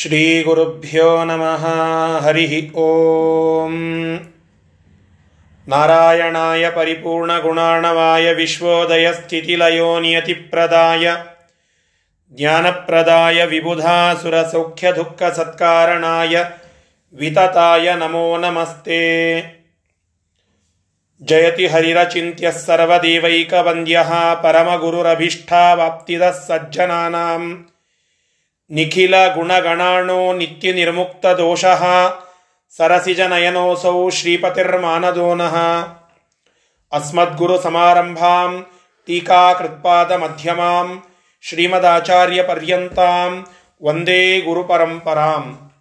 [0.00, 1.62] श्रीगुरुभ्यो नमः
[2.24, 3.76] हरिः ॐ
[5.72, 11.04] नारायणाय परिपूर्णगुणार्णवाय विश्वोदयस्थितिलयो नियतिप्रदाय
[12.38, 16.34] ज्ञानप्रदाय विबुधासुरसौख्यदुःखसत्कारणाय
[17.20, 19.00] वितताय नमो नमस्ते
[21.30, 24.10] जयति हरिरचिन्त्यः सर्वदेवैकवन्द्यः
[24.42, 27.48] परमगुरुरभीष्टावाप्तिदः सज्जनानाम्
[28.71, 31.81] ನಿಖಿಲ ಗುಣಗಣಾಣೋ ನಿತ್ಯ ನಿರ್ಮುಕ್ತ ದೋಷಃ
[32.77, 35.55] ಸರಸಿಜ ನಯನೋಸೌ ಶ್ರೀಪತಿರ್ಮಾನದೋನಃ.
[36.91, 38.65] ಅಸ್ಮದ್ಗುರು ಸಮಾರಂಭಾಂ
[39.05, 41.03] ಟೀಕಾಕೃತ್ಪಾದ ಮಧ್ಯಮಾಂ
[41.41, 43.45] ಶ್ರೀಮದಾಚಾರ್ಯ ಪರ್ಯಂತಾಂ
[43.83, 45.71] ವಂದೇ ಗುರುಪರಂಪರಾಂ.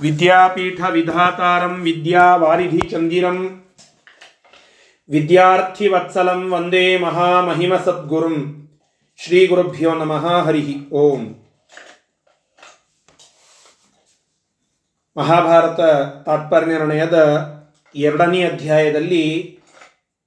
[0.00, 3.64] ವಿದ್ಯಾಪೀಠ ವಿಧಾತಾರಂ ವಿದ್ಯಾವಾರಿಧಿ ಚಂದಿರಂ
[5.08, 8.36] ವಿದ್ಯಾರ್ಥಿವತ್ಸಲಂ ವಂದೇ ಮಹಾಮಹಿಮಸದ್ಗುರುಂ.
[9.16, 11.43] ಶ್ರೀಗುರುಭ್ಯೋ ನಮಃ ಹರಿ ಓಂ.
[15.16, 15.80] ಮಹಾಭಾರತ
[16.26, 17.44] ತಾತ್ಪರ್ಯ ನಿರ್ಣಯದ
[17.94, 19.58] ಎರಡನೇ ಅಧ್ಯಾಯದಲ್ಲಿ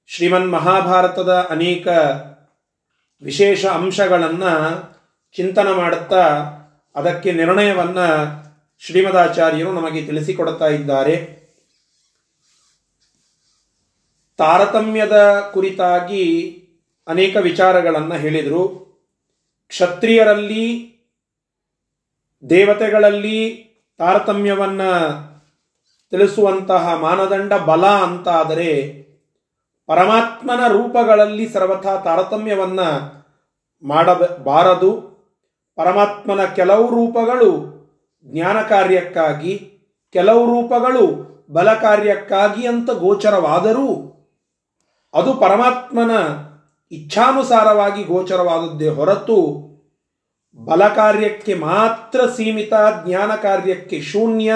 [0.06, 1.86] ಶ್ರೀಮನ್ ಮಹಾಭಾರತದ ಅನೇಕ
[3.22, 4.52] ವಿಶೇಷ ಅಂಶಗಳನ್ನು
[5.32, 6.24] ಚಿಂತನ ಮಾಡುತ್ತಾ
[6.94, 8.38] ಅದಕ್ಕೆ ನಿರ್ಣಯವನ್ನು
[8.78, 11.38] ಶ್ರೀಮದಾಚಾರ್ಯರು ನಮಗೆ ತಿಳಿಸಿಕೊಡುತ್ತಾ ಇದ್ದಾರೆ.
[14.36, 16.50] ತಾರತಮ್ಯದ ಕುರಿತಾಗಿ
[17.08, 18.88] ಅನೇಕ ವಿಚಾರಗಳನ್ನು ಹೇಳಿದರು.
[19.68, 20.98] ಕ್ಷತ್ರಿಯರಲ್ಲಿ,
[22.50, 23.67] ದೇವತೆಗಳಲ್ಲಿ
[23.98, 24.82] ತಾರತಮ್ಯವನ್ನ
[26.10, 28.98] ತಿಳಿಸುವಂತಹ ಮಾನದಂಡ ಬಲ ಅಂತಾದರೆ
[29.86, 32.80] ಪರಮಾತ್ಮನ ರೂಪಗಳಲ್ಲಿ ಸರ್ವಥಾ ತಾರತಮ್ಯವನ್ನ
[33.82, 34.90] ಮಾಡಬಾರದು.
[35.76, 37.78] ಪರಮಾತ್ಮನ ಕೆಲವು ರೂಪಗಳು
[38.24, 39.72] ಜ್ಞಾನ ಕಾರ್ಯಕ್ಕಾಗಿ,
[40.12, 44.04] ಕೆಲವು ರೂಪಗಳು ಬಲ ಕಾರ್ಯಕ್ಕಾಗಿ ಅಂತ ಗೋಚರವಾದರೂ
[45.14, 46.10] ಅದು ಪರಮಾತ್ಮನ
[46.92, 49.67] ಇಚ್ಛಾನುಸಾರವಾಗಿ ಗೋಚರವಾದದ್ದೇ ಹೊರತು
[50.56, 52.72] ಬಲ ಕಾರ್ಯಕ್ಕೆ ಮಾತ್ರ ಸೀಮಿತ,
[53.06, 54.54] ಜ್ಞಾನ ಕಾರ್ಯಕ್ಕೆ ಶೂನ್ಯ.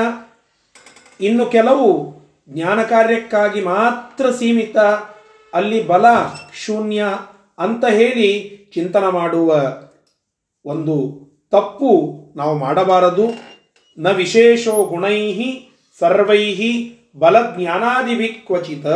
[1.20, 1.88] ಇನ್ನು ಕೆಲವು
[2.48, 4.78] ಜ್ಞಾನ ಕಾರ್ಯಕ್ಕಾಗಿ ಮಾತ್ರ ಸೀಮಿತ,
[5.54, 6.06] ಅಲ್ಲಿ ಬಲ
[6.64, 7.04] ಶೂನ್ಯ
[7.58, 8.28] ಅಂತ ಹೇಳಿ
[8.74, 9.50] ಚಿಂತನ ಮಾಡುವ
[10.64, 10.96] ಒಂದು
[11.50, 11.90] ತಪ್ಪು
[12.36, 13.26] ನಾವು ಮಾಡಬಾರದು.
[13.98, 15.18] ನ ವಿಶೇಷೋ ಗುಣೈ
[16.00, 16.44] ಸರ್ವೈ
[17.18, 18.86] ಬಲಜ್ಞಾನಾದಿಭಿ ಕ್ವಚಿತ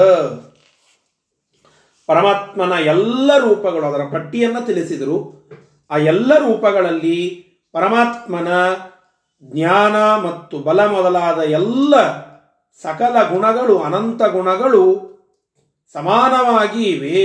[2.06, 5.16] ಪರಮಾತ್ಮನ ಎಲ್ಲ ರೂಪಗಳು ಅದರ ಪಟ್ಟಿಯನ್ನು ತಿಳಿಸಿದರು.
[5.91, 8.48] ಆ ಎಲ್ಲ ರೂಪಗಳಲ್ಲಿ ಪರಮಾತ್ಮನ
[9.42, 11.94] ಜ್ಞಾನ ಮತ್ತು ಬಲ ಮೊದಲಾದ ಎಲ್ಲ
[12.82, 14.82] ಸಕಲ ಗುಣಗಳು, ಅನಂತ ಗುಣಗಳು
[15.92, 17.22] ಸಮಾನವಾಗಿ ಇವೆ,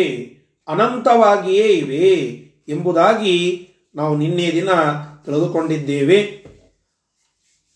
[0.67, 2.09] ಅನಂತವಾಗಿಯೇ ಇವೆ
[2.67, 4.69] ಎಂಬುದಾಗಿ ನಾವು ನಿನ್ನೆ ದಿನ
[5.25, 6.19] ತಿಳಿದುಕೊಂಡಿದ್ದೇವೆ.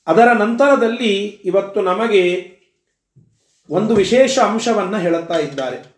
[0.08, 2.56] ಅದರ ನಂತರದಲ್ಲಿ ಇವತ್ತು ನಮಗೆ
[3.70, 5.96] ಒಂದು ವಿಶೇಷ ಅಂಶವನ್ನು ಹೇಳುತ್ತಾ ಇದ್ದಾರೆ.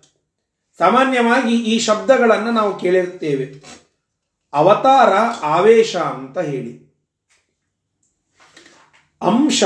[0.77, 3.77] ಸಾಮಾನ್ಯವಾಗಿ ಈ ಶಬ್ದಗಳನ್ನು ನಾವು ಕೇಳಿರುತ್ತೇವೆ
[4.53, 5.13] ಅವತಾರ
[5.43, 6.87] ಆವೇಶ ಅಂತ ಹೇಳಿ.
[9.21, 9.63] ಅಂಶ,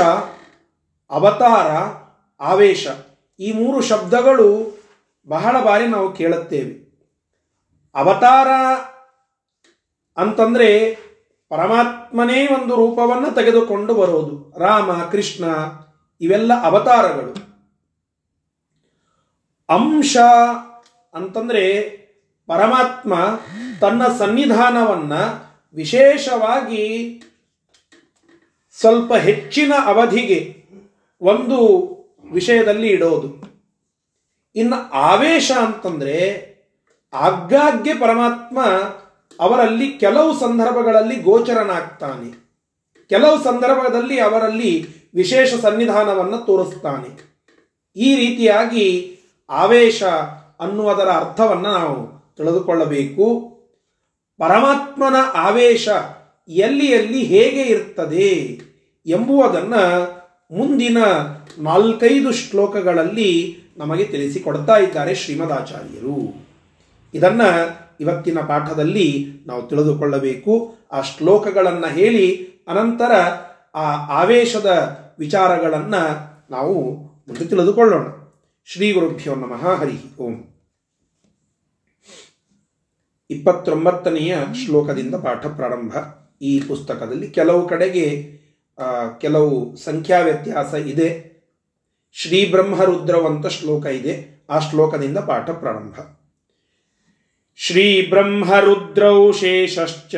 [1.10, 1.70] ಅವತಾರ,
[2.40, 2.86] ಆವೇಶ
[3.40, 4.78] ಈ ಮೂರು ಶಬ್ದಗಳು
[5.28, 6.92] ಬಹಳ ಬಾರಿ ನಾವು ಕೇಳುತ್ತೇವೆ.
[7.94, 8.48] ಅವತಾರ
[10.16, 10.94] ಅಂತಂದ್ರೆ
[11.48, 14.58] ಪರಮಾತ್ಮನೇ ಒಂದು ರೂಪವನ್ನು ತೆಗೆದುಕೊಂಡು ಬರೋದು.
[14.58, 15.44] ರಾಮ, ಕೃಷ್ಣ
[16.20, 17.52] ಇವೆಲ್ಲ ಅವತಾರಗಳು.
[19.68, 20.16] ಅಂಶ
[21.14, 21.80] ಅಂತಂದ್ರೆ
[22.46, 23.14] ಪರಮಾತ್ಮ
[23.82, 25.22] ತನ್ನ ಸನ್ನಿಧಾನವನ್ನು
[25.74, 26.84] ವಿಶೇಷವಾಗಿ
[28.80, 30.64] ಸ್ವಲ್ಪ ಹೆಚ್ಚಿನ ಅವಧಿಗೆ
[31.20, 31.58] ಒಂದು
[32.32, 33.52] ವಿಷಯದಲ್ಲಿ ಇಡೋದು.
[34.56, 36.16] ಇನ್ನು ಆವೇಶ ಅಂತಂದರೆ
[37.12, 38.64] ಆಗಾಗ್ಗೆ ಪರಮಾತ್ಮ
[39.40, 42.30] ಅವರಲ್ಲಿ ಕೆಲವು ಸಂದರ್ಭಗಳಲ್ಲಿ ಗೋಚರನಾಗ್ತಾನೆ.
[43.08, 47.32] ಕೆಲವು ಸಂದರ್ಭದಲ್ಲಿ ಅವರಲ್ಲಿ ವಿಶೇಷ ಸನ್ನಿಧಾನವನ್ನು ತೋರಿಸ್ತಾನೆ.
[47.96, 49.18] ಈ ರೀತಿಯಾಗಿ
[49.50, 50.02] ಆವೇಶ
[50.60, 53.51] ಅನ್ನುವುದರ ಅರ್ಥವನ್ನು ನಾವು ತಿಳಿದುಕೊಳ್ಳಬೇಕು.
[54.42, 55.88] ಪರಮಾತ್ಮನ ಆವೇಶ
[56.48, 58.60] ಎಲ್ಲಿ ಎಲ್ಲಿ ಹೇಗೆ ಇರ್ತದೆ
[59.06, 60.12] ಎಂಬುವುದನ್ನು
[60.56, 60.96] ಮುಂದಿನ
[61.58, 66.46] ನಾಲ್ಕೈದು ಶ್ಲೋಕಗಳಲ್ಲಿ ನಮಗೆ ತಿಳಿಸಿಕೊಡ್ತಾ ಇದ್ದಾರೆ ಶ್ರೀಮದಾಚಾರ್ಯರು.
[67.14, 70.78] ಇದನ್ನು ಇವತ್ತಿನ ಪಾಠದಲ್ಲಿ ನಾವು ತಿಳಿದುಕೊಳ್ಳಬೇಕು.
[70.92, 73.12] ಆ ಶ್ಲೋಕಗಳನ್ನು ಹೇಳಿ, ಅನಂತರ
[73.74, 76.96] ಆ ಆವೇಶದ ವಿಚಾರಗಳನ್ನು ನಾವು
[77.28, 78.06] ಮುಂದೆ ತಿಳಿದುಕೊಳ್ಳೋಣ.
[78.64, 80.51] ಶ್ರೀ ಗುರುಭ್ಯೋ ನಮಃ ಹರಿ ಓಂ.
[83.32, 84.32] ಇಪ್ಪತ್ತೊಂಬತ್ತನೆಯ
[84.64, 85.92] ಶ್ಲೋಕದಿಂದ ಪಾಠ ಪ್ರಾರಂಭ.
[86.42, 88.06] ಈ ಪುಸ್ತಕದಲ್ಲಿ ಕೆಲವು ಕಡೆಗೆ
[89.20, 91.08] ಕೆಲವು ಸಂಖ್ಯಾ ವ್ಯತ್ಯಾಸ ಇದೆ.
[92.12, 94.14] ಶ್ರೀ ಬ್ರಹ್ಮರುದ್ರವಂತ ಶ್ಲೋಕ ಇದೆ.
[94.50, 95.94] ಆ ಶ್ಲೋಕದಿಂದ ಪಾಠ ಪ್ರಾರಂಭ.
[97.56, 100.10] श्रीब्रह्मरुद्रौ शेषश्च।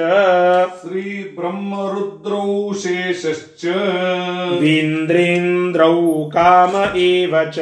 [0.81, 3.67] श्रीब्रह्मरुद्रौ शेषश्च।
[4.61, 7.59] वीन्द्रेन्द्रौ काम एव च।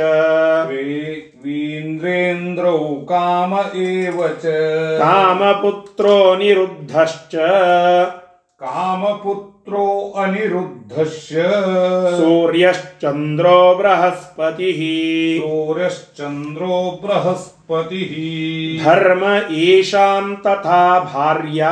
[1.45, 4.43] वीन्द्रेन्द्रौ काम एव च।
[4.99, 7.31] कामपुत्रो निरुद्धश्च।
[8.63, 11.43] कामपुत्र पुत्रो अनिरुद्धस्य
[12.17, 14.81] सूर्यश्चन्द्रो बृहस्पतिः।
[15.41, 18.15] सूर्यश्चन्द्रो बृहस्पतिः।
[18.85, 19.25] धर्म
[19.55, 21.71] येषां तथा भार्या।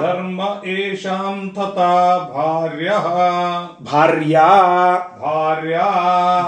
[0.00, 3.04] धर्म एषां तथा भार्यः।
[3.92, 4.48] भार्या।
[4.96, 5.90] भार्या।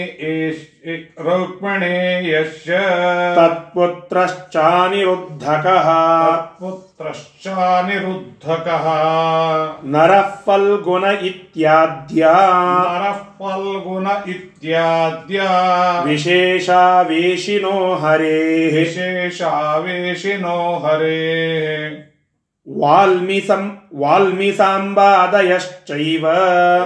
[1.20, 2.64] रौक्मिणेयश्च
[3.38, 8.84] तत्पुत्रश्चानिरुद्धकः। पुत्रश्चानिरुद्धकः
[9.84, 22.13] नरः फल्गुन इत्याद्या। नरः फल्गुन इत्याद्या। विशेषावेशिनो हरेः। विशेषावेशिनो हरेः।
[22.68, 26.26] ವಾಲ್ಮೀಸಂ ವಾಲ್ಮೀಸಾಂಬಾದಯಶ್ಚೈವ.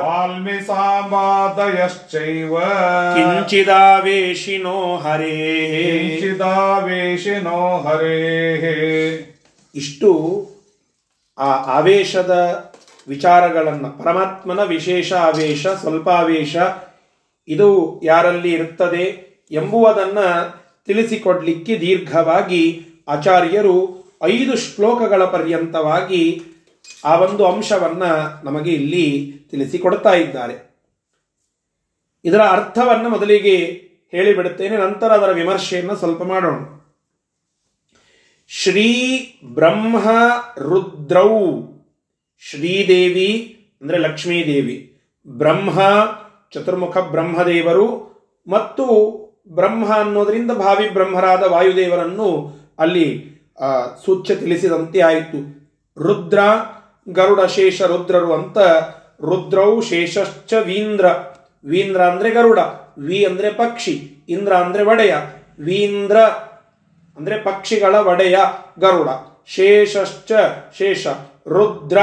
[0.02, 2.58] ವಾಲ್ಮೀಸಾಂಬಾದಯಶ್ಚೈವ.
[3.14, 6.08] ಕಿಂಚಿದಾವೇಶಿನೋ ಹರೇ.
[6.08, 9.38] ಕಿಂಚಿದಾವೇಶಿನೋ ಹರೇ
[9.74, 10.48] ಇಷ್ಟು
[11.38, 12.64] ಆ ಆವೇಶದ
[13.08, 16.56] ವಿಚಾರಗಳನ್ನು ಪರಮಾತ್ಮನ ವಿಶೇಷ ಆವೇಶ ಸ್ವಲ್ಪಾವೇಶ
[17.48, 26.42] ಇದು ಯಾರಲ್ಲಿ ಇರುತ್ತದೆ ಎಂಬುವುದನ್ನು ತಿಳಿಸಿಕೊಡ್ಲಿಕ್ಕೆ ದೀರ್ಘವಾಗಿ ಆಚಾರ್ಯರು ಐದು ಶ್ಲೋಕಗಳ ಪರ್ಯಂತವಾಗಿ
[27.04, 28.02] ಆ ಒಂದು ಅಂಶವನ್ನ
[28.44, 30.68] ನಮಗೆ ಇಲ್ಲಿ ತಿಳಿಸಿಕೊಡ್ತಾ ಇದ್ದಾರೆ.
[32.24, 36.58] ಇದರ ಅರ್ಥವನ್ನು ಮೊದಲಿಗೆ ಹೇಳಿಬಿಡುತ್ತೇನೆ, ನಂತರ ಅದರ ವಿಮರ್ಶೆಯನ್ನು ಸ್ವಲ್ಪ ಮಾಡೋಣ.
[38.48, 38.88] ಶ್ರೀ
[39.44, 40.08] ಬ್ರಹ್ಮ
[40.58, 41.62] ರುದ್ರೌ,
[42.40, 44.96] ಶ್ರೀದೇವಿ ಅಂದರೆ ಲಕ್ಷ್ಮೀದೇವಿ.
[45.28, 45.80] ಬ್ರಹ್ಮ,
[46.50, 48.08] ಚತುರ್ಮುಖ ಬ್ರಹ್ಮದೇವರು
[48.48, 48.84] ಮತ್ತು
[49.48, 52.28] ಬ್ರಹ್ಮ ಅನ್ನೋದರಿಂದ ಭಾವಿ ಬ್ರಹ್ಮರಾದ ವಾಯುದೇವರನ್ನು
[52.78, 53.37] ಅಲ್ಲಿ
[54.04, 55.58] ಸೂಚ್ಯ ತಿಳಿಸಿದಂತೆ ಆಯಿತು.
[56.02, 56.38] ರುದ್ರ,
[57.08, 58.58] ಗರುಡ ಶೇಷ ರುದ್ರರು ಅಂತ
[59.22, 61.06] ರುದ್ರೌ ಶೇಷಶ್ಚ ವೀಂದ್ರ.
[61.64, 62.58] ವೀಂದ್ರ ಅಂದ್ರೆ ಗರುಡ,
[62.98, 65.14] ವಿ ಅಂದ್ರೆ ಪಕ್ಷಿ, ಇಂದ್ರ ಅಂದ್ರೆ ಒಡೆಯ,
[65.60, 66.20] ವೀಂದ್ರ
[67.16, 68.38] ಅಂದ್ರೆ ಪಕ್ಷಿಗಳ ಒಡೆಯ
[68.78, 69.08] ಗರುಡ.
[69.46, 70.32] ಶೇಷಶ್ಚ
[70.78, 71.06] ಶೇಷ
[71.48, 71.98] ರುದ್ರ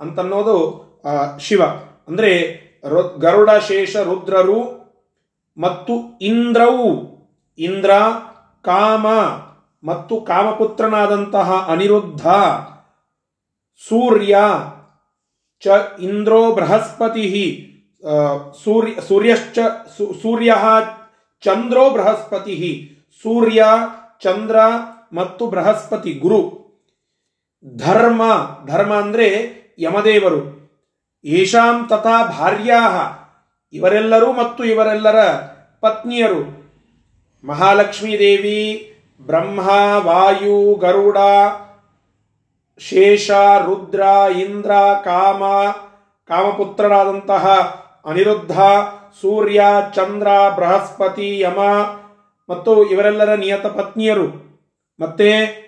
[0.00, 0.88] ಅಂತನ್ನೋದು
[1.40, 1.62] ಶಿವ.
[2.08, 2.58] ಅಂದ್ರೆ
[3.18, 4.78] ಗರುಡ, ಶೇಷ, ರುದ್ರರು
[5.58, 7.18] ಮತ್ತು ಇಂದ್ರವು
[7.58, 7.90] ಇಂದ್ರ,
[8.62, 9.06] ಕಾಮ.
[9.84, 12.26] ಮತ್ತು ಕಾಮಪುತ್ರನಾದಂತಹ ಅನಿರುದ್ಧ,
[13.88, 14.36] ಸೂರ್ಯ,
[15.60, 15.66] ಚ
[16.00, 17.64] ಇಂದ್ರೋ ಬೃಹಸ್ಪತಿ
[18.64, 19.58] ಸೂರ್ಯ, ಸೂರ್ಯಶ್ಚ
[20.22, 20.54] ಸೂರ್ಯ
[21.40, 22.90] ಚಂದ್ರೋ ಬೃಹಸ್ಪತಿ,
[23.22, 23.64] ಸೂರ್ಯ,
[24.20, 24.56] ಚಂದ್ರ
[25.12, 26.58] ಮತ್ತು ಬೃಹಸ್ಪತಿ, ಗುರು.
[27.76, 28.22] ಧರ್ಮ
[28.66, 29.28] ಧರ್ಮ ಅಂದ್ರೆ
[29.78, 30.40] ಯಮದೇವರು.
[31.24, 32.80] ಯಶಾಂ ತಥಾ ಭಾರ್ಯಾ,
[33.72, 35.32] ಇವರೆಲ್ಲರೂ ಮತ್ತು ಇವರೆಲ್ಲರ
[35.80, 36.58] ಪತ್ನಿಯರು.
[37.44, 38.94] ಮಹಾಲಕ್ಷ್ಮೀ ದೇವಿ
[39.26, 39.60] ಬ್ರಹ್ಮ,
[39.96, 41.16] ವಾಯು, ಗರುಡ,
[42.78, 43.30] ಶೇಷ,
[43.64, 44.00] ರುದ್ರ,
[44.38, 44.72] ಇಂದ್ರ,
[45.04, 45.42] ಕಾಮ,
[46.28, 47.46] ಕಾಮಪುತ್ರರಾದಂತಹ
[48.06, 48.60] ಅನಿರುದ್ಧ,
[49.20, 49.62] ಸೂರ್ಯ,
[49.94, 51.58] ಚಂದ್ರ, ಬೃಹಸ್ಪತಿ, ಯಮ
[52.50, 54.26] ಮತ್ತು ಇವರೆಲ್ಲರ ನಿಯತ ಪತ್ನಿಯರು.
[55.00, 55.58] ಮತ್ತೆ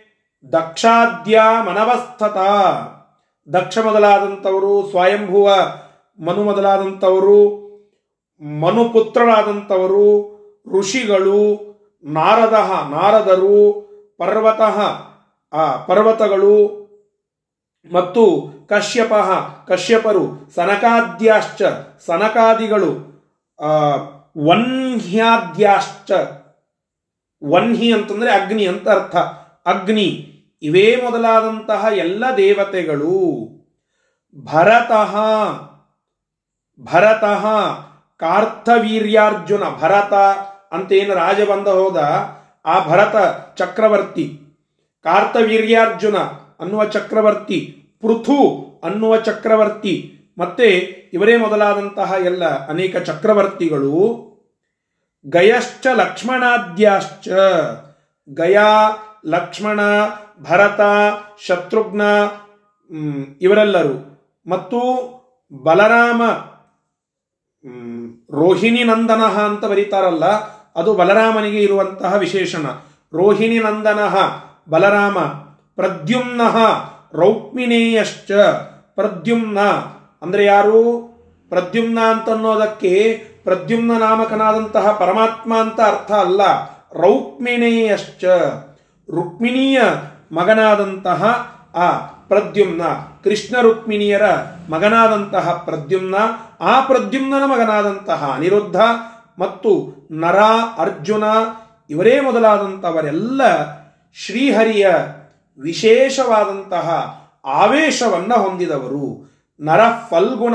[0.53, 2.37] ದಕ್ಷಾದ್ಯ ಮನವಸ್ಥತ.
[3.53, 5.55] ದಕ್ಷ ಮೊದಲಾದಂಥವರು, ಸ್ವಯಂಭುವ
[6.25, 7.61] ಮನು ಮೊದಲಾದಂಥವರು,
[8.61, 10.31] ಮನುಪುತ್ರರಾದಂಥವರು,
[10.79, 11.70] ಋಷಿಗಳು
[12.05, 12.53] ನಾರದ,
[12.91, 14.61] ನಾರದರು, ಪರ್ವತ,
[15.55, 16.81] ಆ, ಪರ್ವತಗಳು
[17.93, 19.13] ಮತ್ತು ಕಶ್ಯಪ,
[19.69, 21.63] ಕಶ್ಯಪರು, ಸನಕಾದ್ಯಾಶ್ಚ,
[22.07, 23.11] ಸನಕಾದಿಗಳು
[24.49, 26.11] ವನ್ಹ್ಯಾದ್ಯಾಶ್ಚ,
[27.45, 29.17] ವನ್ಹಿ ಅಂತಂದ್ರೆ ಅಗ್ನಿ ಅಂತ ಅರ್ಥ.
[29.67, 30.27] ಅಗ್ನಿ,
[30.63, 33.47] ಇವೇ ಮೊದಲಾದಂತಹ ಎಲ್ಲ ದೇವತೆಗಳು.
[34.45, 35.17] ಭರತಃ
[36.85, 37.47] ಭರತಃ
[38.17, 40.13] ಕಾರ್ಥವೀರ್ಯಾರ್ಜುನ ಭರತ
[40.73, 41.97] ಅಂತ ಏನು ರಾಜ ಬಂದ ಹೋದ
[42.65, 43.17] ಆ ಭರತ
[43.57, 44.41] ಚಕ್ರವರ್ತಿ,
[45.03, 46.17] ಕಾರ್ತವೀರ್ಯಾರ್ಜುನ
[46.61, 48.39] ಅನ್ನುವ ಚಕ್ರವರ್ತಿ, ಪೃಥು
[48.85, 50.69] ಅನ್ನುವ ಚಕ್ರವರ್ತಿ, ಮತ್ತೆ
[51.13, 53.95] ಇವರೇ ಮೊದಲಾದಂತಹ ಎಲ್ಲ ಅನೇಕ ಚಕ್ರವರ್ತಿಗಳು,
[55.29, 57.29] ಗಯಶ್ಚ ಲಕ್ಷ್ಮಣಾದ್ಯಾಶ್ಚ,
[58.29, 58.91] ಗಯಾ,
[59.27, 59.81] ಲಕ್ಷ್ಮಣ,
[60.41, 60.81] ಭರತ,
[61.47, 62.03] ಶತ್ರುಘ್ನ
[63.41, 64.11] ಇವರೆಲ್ಲರು.
[64.47, 64.81] ಮತ್ತು
[65.63, 66.23] ಬಲರಾಮ
[68.31, 70.25] ರೋಹಿಣಿ ನಂದನ ಅಂತ ಬರೀತಾರಲ್ಲ
[70.77, 72.67] ಅದು ಬಲರಾಮನಿಗೆ ಇರುವಂತಹ ವಿಶೇಷಣ.
[73.15, 73.99] ರೋಹಿಣಿ ನಂದನ
[74.71, 75.19] ಬಲರಾಮ,
[75.75, 76.41] ಪ್ರದ್ಯುಮ್ನ
[77.15, 78.33] ರೌಕ್ಮಿನೇಯಶ್ಚ
[78.95, 79.61] ಪ್ರದ್ಯುಮ್ನ.
[80.23, 81.11] ಅಂದ್ರೆ ಯಾರು?
[81.49, 86.41] ಪ್ರದ್ಯುಮ್ನ ಅಂತನ್ನೋದಕ್ಕೆ ಪ್ರದ್ಯುಮ್ನ ನಾಮಕನಾದಂತಹ ಪರಮಾತ್ಮ ಅಂತ ಅರ್ಥ ಅಲ್ಲ.
[86.93, 88.25] ರೌಕ್ಮಿಣೇಯಶ್ಚ,
[89.11, 89.81] ರುಕ್ಮಿಣಿಯ
[90.33, 91.25] ಮಗನಾದಂತಹ
[91.75, 91.91] ಆ
[92.29, 92.83] ಪ್ರದ್ಯುಮ್ನ.
[93.25, 94.23] ಕೃಷ್ಣ ರುಕ್ಮಿಣಿಯರ
[94.71, 96.15] ಮಗನಾದಂತಹ ಪ್ರದ್ಯುಮ್ನ,
[96.61, 98.33] ಆ ಪ್ರದ್ಯುಮ್ನನ ಮಗನಾದಂತಹ.
[98.37, 98.77] ಅನಿರುದ್ಧ
[99.41, 100.39] ಮತ್ತು ನರ,
[100.79, 101.25] ಅರ್ಜುನ
[101.91, 103.43] ಇವರೇ ಮೊದಲಾದಂಥವರೆಲ್ಲ
[104.13, 104.91] ಶ್ರೀಹರಿಯ
[105.59, 109.31] ವಿಶೇಷವಾದಂತಹ ಆವೇಶವನ್ನು ಹೊಂದಿದವರು.
[109.61, 109.81] ನರ
[110.11, 110.55] ಫಲ್ಗುಣ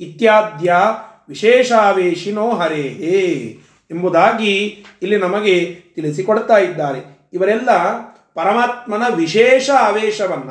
[0.00, 0.74] ಇತ್ಯಾದ್ಯ
[1.28, 2.82] ವಿಶೇಷಾವೇಶಿನೋ ಹರೇ
[3.90, 7.28] ಎಂಬುದಾಗಿ ಇಲ್ಲಿ ನಮಗೆ ತಿಳಿಸಿಕೊಡ್ತಾ ಇದ್ದಾರೆ.
[7.32, 7.70] ಇವರೆಲ್ಲ
[8.34, 10.50] ಪರಮಾತ್ಮನ ವಿಶೇಷ ಆವೇಶವನ್ನ,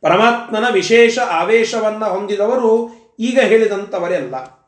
[0.00, 4.59] ಪರಮಾತ್ಮನ ವಿಶೇಷ ಆವೇಶವನ್ನ ಹೊಂದಿದವರು ಈಗ ಹೇಳಿದಂಥವರೆಲ್ಲ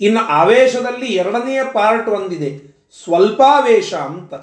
[0.00, 2.70] ಇನ್ನು ಆವೇಶದಲ್ಲಿ ಎರಡನೆಯ ಪಾರ್ಟ್ ಒಂದಿದೆ.
[3.04, 4.34] ಸ್ವಲ್ಪಾವೇಶ ಅಂತ.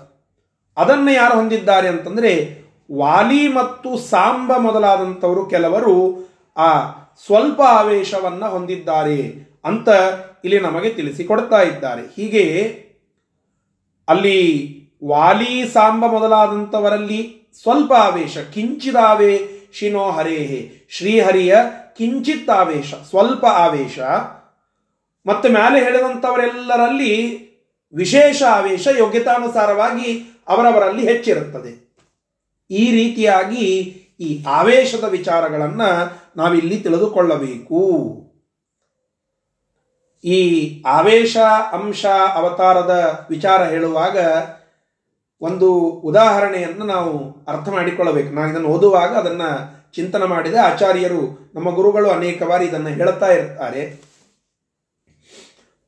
[0.78, 2.62] ಅದನ್ನು ಯಾರು ಹೊಂದಿದ್ದಾರೆ ಅಂತಂದರೆ
[2.98, 6.82] ವಾಲಿ ಮತ್ತು ಸಾಂಬ ಮೊದಲಾದಂಥವರು ಕೆಲವರು ಆ
[7.26, 9.90] ಸ್ವಲ್ಪ ಆವೇಶವನ್ನು ಹೊಂದಿದ್ದಾರೆ ಅಂತ
[10.44, 12.02] ಇಲ್ಲಿ ನಮಗೆ ತಿಳಿಸಿಕೊಡ್ತಾ ಇದ್ದಾರೆ.
[12.02, 12.44] ಹೀಗೆ
[14.08, 14.74] ಅಲ್ಲಿ
[15.08, 20.88] ವಾಲಿ, ಸಾಂಬ ಮೊದಲಾದಂಥವರಲ್ಲಿ ಸ್ವಲ್ಪ ಆವೇಶ ಕಿಂಚಿದಾವೇಶಿನೋ ಹರೇಹೇ.
[20.90, 21.56] ಶ್ರೀಹರಿಯ
[21.98, 24.00] ಕಿಂಚಿತ್ ಆವೇಶ ಸ್ವಲ್ಪ ಆವೇಶ.
[25.27, 27.48] ಮತ್ತೆ ಮೇಲೆ ಹೇಳಿದಂಥವರೆಲ್ಲರಲ್ಲಿ
[27.93, 31.88] ವಿಶೇಷ ಆವೇಶ ಯೋಗ್ಯತಾನುಸಾರವಾಗಿ ಅವರವರಲ್ಲಿ ಹೆಚ್ಚಿರುತ್ತದೆ.
[32.72, 33.65] ಈ ರೀತಿಯಾಗಿ
[34.19, 35.81] ಈ ಆವೇಶದ ವಿಚಾರಗಳನ್ನ
[36.38, 37.81] ನಾವಿಲ್ಲಿ ತಿಳಿದುಕೊಳ್ಳಬೇಕು.
[40.24, 40.39] ಈ
[40.86, 41.38] ಆವೇಶ
[41.72, 44.17] ಅಂಶ ಅವತಾರದ ವಿಚಾರ ಹೇಳುವಾಗ
[45.41, 48.34] ಒಂದು ಉದಾಹರಣೆಯನ್ನು ನಾವು ಅರ್ಥ ಮಾಡಿಕೊಳ್ಳಬೇಕು.
[48.34, 49.50] ನಾನು ಇದನ್ನು ಓದುವಾಗ ಅದನ್ನು
[49.93, 54.07] ಚಿಂತನೆ ಮಾಡಿದ ಆಚಾರ್ಯರು, ನಮ್ಮ ಗುರುಗಳು ಅನೇಕ ಬಾರಿ ಇದನ್ನು ಹೇಳ್ತಾ ಇರ್ತಾರೆ.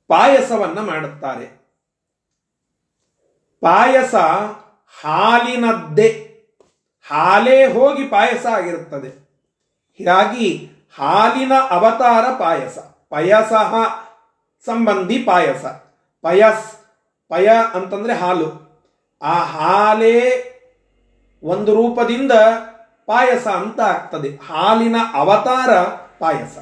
[0.09, 1.45] ಪಾಯಸವನ್ನ ಮಾಡುತ್ತಾರೆ.
[3.61, 4.15] ಪಾಯಸ
[5.03, 6.25] ಹಾಲಿನದ್ದೇ.
[7.09, 9.09] ಹಾಲೇ ಹೋಗಿ ಪಾಯಸ ಆಗಿರುತ್ತದೆ.
[9.97, 12.77] ಹೀಗಾಗಿ ಹಾಲಿನ ಅವತಾರ ಪಾಯಸ.
[13.09, 13.53] ಪಯಸ
[14.65, 15.65] ಸಂಬಂಧಿ ಪಾಯಸ.
[16.21, 16.75] ಪಯಸ್,
[17.29, 18.69] ಪಯ ಅಂತಂದ್ರೆ ಹಾಲು.
[19.21, 20.45] ಆ ಹಾಲೇ
[21.43, 22.31] ಒಂದು ರೂಪದಿಂದ
[23.05, 24.35] ಪಾಯಸ ಅಂತ ಆಗ್ತದೆ.
[24.35, 25.83] ಹಾಲಿನ ಅವತಾರ
[26.19, 26.57] ಪಾಯಸ.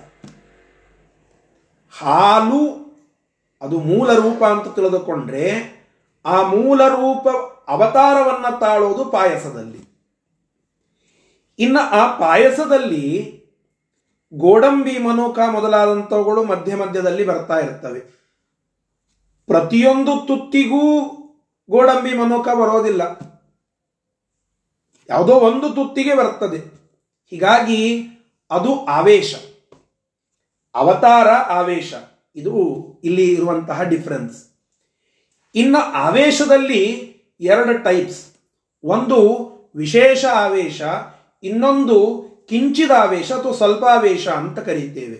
[2.02, 2.87] ಹಾಲು
[3.62, 5.78] ಅದು ಮೂಲ ರೂಪ ಅಂತ ತಿಳಿದುಕೊಂಡ್ರೆ
[6.26, 7.28] ಆ ಮೂಲ ರೂಪ
[7.68, 9.88] ಅವತಾರವನ್ನ ತಾಳೋದು ಪಾಯಸದಲ್ಲಿ.
[11.60, 13.38] ಇನ್ನು ಆ ಪಾಯಸದಲ್ಲಿ
[14.34, 18.00] ಗೋಡಂಬಿ, ಮನೋಕ ಮೊದಲಾದಂಥವುಗಳು ಮಧ್ಯ ಮಧ್ಯದಲ್ಲಿ ಬರ್ತಾ ಇರ್ತವೆ.
[19.48, 21.10] ಪ್ರತಿಯೊಂದು ತುತ್ತಿಗೂ
[21.70, 23.02] ಗೋಡಂಬಿ, ಮನೋಕ ಬರೋದಿಲ್ಲ.
[25.10, 26.58] ಯಾವುದೋ ಒಂದು ತುತ್ತಿಗೆ ಬರ್ತದೆ.
[27.30, 28.08] ಹೀಗಾಗಿ
[28.52, 29.36] ಅದು ಆವೇಶ.
[30.76, 31.94] ಅವತಾರ ಆವೇಶ.
[32.38, 32.56] ಇದು
[33.04, 34.38] ಇಲ್ಲಿ ಇರುವಂತಹ ಡಿಫರೆನ್ಸ್
[35.56, 36.84] ಇನ್ನು ಆವೇಶದಲ್ಲಿ
[37.40, 38.26] ಎರಡು ಟೈಪ್ಸ್
[38.84, 39.20] ಒಂದು
[39.76, 40.82] ವಿಶೇಷ ಆವೇಶ,
[41.44, 41.98] ಇನ್ನೊಂದು
[42.50, 45.18] ಕಿಂಚಿದ ಆವೇಶ ಅಥವಾ ಸ್ವಲ್ಪ ಆವೇಶ ಅಂತ ಕರೀತೇವೆ.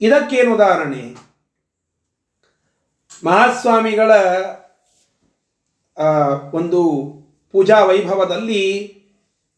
[0.00, 1.02] ಇದಕ್ಕೇನು ಉದಾಹರಣೆ?
[3.24, 4.10] ಮಹಾಸ್ವಾಮಿಗಳ
[6.52, 6.82] ಒಂದು
[7.52, 8.62] ಪೂಜಾ ವೈಭವದಲ್ಲಿ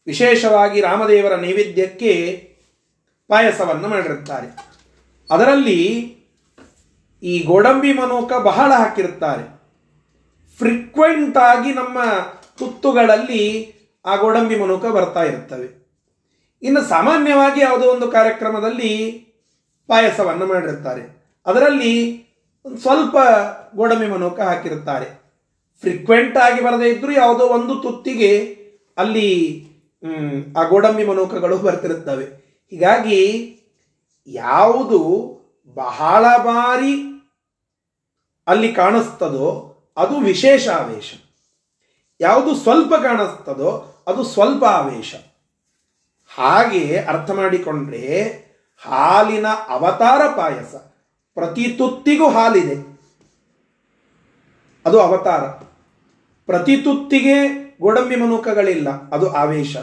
[0.07, 2.13] ವಿಶೇಷವಾಗಿ ರಾಮದೇವರ ನೈವೇದ್ಯಕ್ಕೆ
[3.27, 4.47] ಪಾಯಸವನ್ನು ಮಾಡಿರುತ್ತಾರೆ.
[5.29, 5.79] ಅದರಲ್ಲಿ
[7.23, 9.59] ಈ ಗೋಡಂಬಿ ಮನೋಕ ಬಹಳ ಹಾಕಿರುತ್ತಾರೆ.
[10.57, 12.03] ಫ್ರೀಕ್ವೆಂಟ್ ಆಗಿ ನಮ್ಮ
[12.57, 13.73] ತುತ್ತುಗಳಲ್ಲಿ
[14.05, 15.79] ಆ ಗೋಡಂಬಿ ಮನೋಕ ಬರ್ತಾ ಇರುತ್ತವೆ.
[16.61, 19.07] ಇನ್ನು ಸಾಮಾನ್ಯವಾಗಿ ಯಾವುದೋ ಒಂದು ಕಾರ್ಯಕ್ರಮದಲ್ಲಿ
[19.87, 21.23] ಪಾಯಸವನ್ನು ಮಾಡಿರುತ್ತಾರೆ.
[21.45, 22.23] ಅದರಲ್ಲಿ
[22.65, 23.17] ಒಂದು ಸ್ವಲ್ಪ
[23.75, 25.05] ಗೋಡಂಬಿ ಮನೋಕ ಹಾಕಿರುತ್ತಾರೆ.
[25.79, 28.59] ಫ್ರೀಕ್ವೆಂಟ್ ಆಗಿ ಬರದೇ ಇದ್ದರೂ ಯಾವುದೋ ಒಂದು ತುತ್ತಿಗೆ
[28.97, 29.29] ಅಲ್ಲಿ
[30.57, 32.25] ಆ ಗೋಡಂಬಿ ಮನೋಕಗಳು ಬರ್ತಿರುತ್ತವೆ.
[32.69, 33.55] ಹೀಗಾಗಿ,
[34.27, 34.99] ಯಾವುದು
[35.73, 37.08] ಬಹಳ ಬಾರಿ
[38.49, 39.65] ಅಲ್ಲಿ ಕಾಣಿಸ್ತದೋ
[39.97, 41.13] ಅದು ವಿಶೇಷ ಆವೇಶ.
[42.19, 45.15] ಯಾವುದು ಸ್ವಲ್ಪ ಕಾಣಿಸ್ತದೋ ಅದು ಸ್ವಲ್ಪ ಆವೇಶ.
[46.35, 48.23] ಹಾಗೆ ಅರ್ಥ ಮಾಡಿಕೊಂಡ್ರೆ
[48.85, 50.75] ಹಾಲಿನ ಅವತಾರ ಪಾಯಸ
[51.33, 52.99] ಪ್ರತಿ ತುತ್ತಿಗೂ ಹಾಲಿದೆ.
[54.85, 55.43] ಅದು ಅವತಾರ.
[56.45, 59.77] ಪ್ರತಿ ತುತ್ತಿಗೆ ಗೋಡಂಬಿ ಮನುಕಗಳಿಲ್ಲ, ಅದು ಆವೇಶ.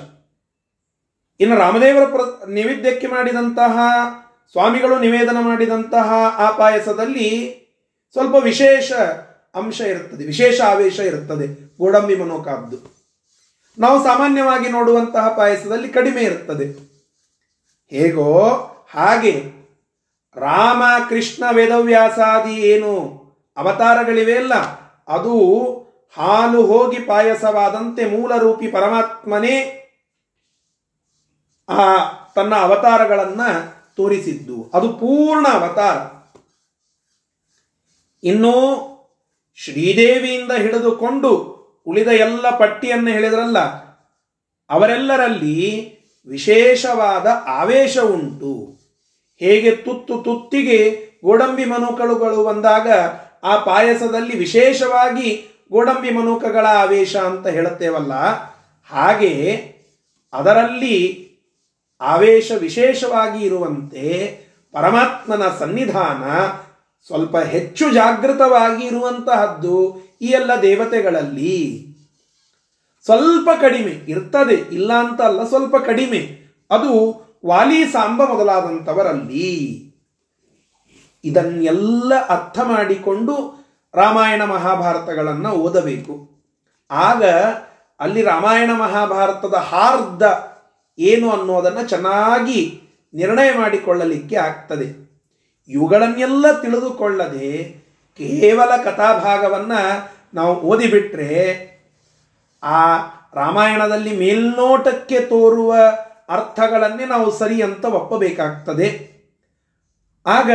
[1.41, 3.79] ಇನ್ನು ರಾಮದೇವರ ಪ್ರ ನೈವೇದ್ಯಕ್ಕೆ ಮಾಡಿದಂತಹ,
[4.53, 7.66] ಸ್ವಾಮಿಗಳು ನಿವೇದನ ಮಾಡಿದಂತಹ ಆ ಪಾಯಸದಲ್ಲಿ
[8.17, 8.93] ಸ್ವಲ್ಪ ವಿಶೇಷ
[9.55, 12.79] ಅಂಶ ಇರುತ್ತದೆ, ವಿಶೇಷ ಆವೇಶ ಇರುತ್ತದೆ, ಗೋಡಂಬಿ ಮನೋಕಾಬ್ದು
[13.79, 16.67] ನಾವು ಸಾಮಾನ್ಯವಾಗಿ ನೋಡುವಂತಹ ಪಾಯಸದಲ್ಲಿ ಕಡಿಮೆ ಇರುತ್ತದೆ.
[17.91, 18.33] ಹೇಗೋ
[18.95, 19.33] ಹಾಗೆ
[20.37, 22.93] ರಾಮ, ಕೃಷ್ಣ, ವೇದವ್ಯಾಸಾದಿ ಏನು
[23.57, 24.55] ಅವತಾರಗಳಿವೆ ಅಲ್ಲ,
[25.09, 25.35] ಅದು
[26.17, 29.57] ಹಾಲು ಹೋಗಿ ಪಾಯಸವಾದಂತೆ ಮೂಲರೂಪಿ ಪರಮಾತ್ಮನೇ
[31.69, 31.81] ಆ
[32.35, 33.41] ತನ್ನ ಅವತಾರಗಳನ್ನ
[33.97, 34.71] ತೋರಿಸಿದ್ದು.
[34.75, 36.16] ಅದು ಪೂರ್ಣ ಅವತಾರ.
[38.23, 38.55] ಇನ್ನು
[39.59, 41.31] ಶ್ರೀದೇವಿಯಿಂದ ಹಿಡಿದುಕೊಂಡು
[41.87, 43.59] ಉಳಿದ ಎಲ್ಲ ಪಟ್ಟಿಯನ್ನು ಹೇಳಿದ್ರಲ್ಲ,
[44.71, 45.59] ಅವರೆಲ್ಲರಲ್ಲಿ
[46.29, 47.27] ವಿಶೇಷವಾದ
[47.61, 48.55] ಆವೇಶ ಉಂಟು.
[49.41, 50.79] ಹೇಗೆ ತುತ್ತು ತುತ್ತಿಗೆ
[51.25, 52.89] ಗೋಡಂಬಿ ಮನುಕಳುಗಳು ಬಂದಾಗ
[53.45, 55.31] ಆ ಪಾಯಸದಲ್ಲಿ ವಿಶೇಷವಾಗಿ
[55.73, 58.15] ಗೋಡಂಬಿ ಮನುಕಗಳ ಆವೇಶ ಅಂತ ಹೇಳುತ್ತೇವಲ್ಲ,
[58.91, 59.33] ಹಾಗೆ
[60.33, 60.97] ಅದರಲ್ಲಿ
[62.01, 64.07] ಆವೇಶ ವಿಶೇಷವಾಗಿ ಇರುವಂತೆ
[64.75, 66.25] ಪರಮಾತ್ಮನ ಸನ್ನಿಧಾನ
[67.03, 71.87] ಸ್ವಲ್ಪ ಹೆಚ್ಚು ಜಾಗೃತವಾಗಿ ಇರುವಂತಹದ್ದು ಈ ಎಲ್ಲ ದೇವತೆಗಳಲ್ಲಿ.
[73.05, 76.47] ಸ್ವಲ್ಪ ಕಡಿಮೆ ಇರ್ತದೆ, ಇಲ್ಲ ಅಂತ ಅಲ್ಲ, ಸ್ವಲ್ಪ ಕಡಿಮೆ.
[76.71, 79.83] ಅದು ವಾಲಿ ಸಾಂಬ ಮೊದಲಾದಂಥವರಲ್ಲಿ.
[81.25, 86.31] ಇದನ್ನೆಲ್ಲ ಅರ್ಥ ಮಾಡಿಕೊಂಡು ರಾಮಾಯಣ ಮಹಾಭಾರತಗಳನ್ನು ಓದಬೇಕು.
[86.91, 87.25] ಆಗ
[88.01, 90.23] ಅಲ್ಲಿ ರಾಮಾಯಣ ಮಹಾಭಾರತದ ಹಾರ್ದ
[90.99, 92.83] ಏನು ಅನ್ನೋದನ್ನು ಚೆನ್ನಾಗಿ
[93.15, 95.06] ನಿರ್ಣಯ ಮಾಡಿಕೊಳ್ಳಲಿಕ್ಕೆ ಆಗ್ತದೆ.
[95.69, 97.63] ಇವುಗಳನ್ನೆಲ್ಲ ತಿಳಿದುಕೊಳ್ಳದೆ
[98.19, 101.33] ಕೇವಲ ಕಥಾಭಾಗವನ್ನು ನಾವು ಓದಿಬಿಟ್ರೆ
[102.63, 102.97] ಆ
[103.35, 105.75] ರಾಮಾಯಣದಲ್ಲಿ ಮೇಲ್ನೋಟಕ್ಕೆ ತೋರುವ
[106.29, 109.17] ಅರ್ಥಗಳನ್ನೇ ನಾವು ಸರಿ ಅಂತ ಒಪ್ಪಬೇಕಾಗ್ತದೆ.
[110.27, 110.51] ಆಗ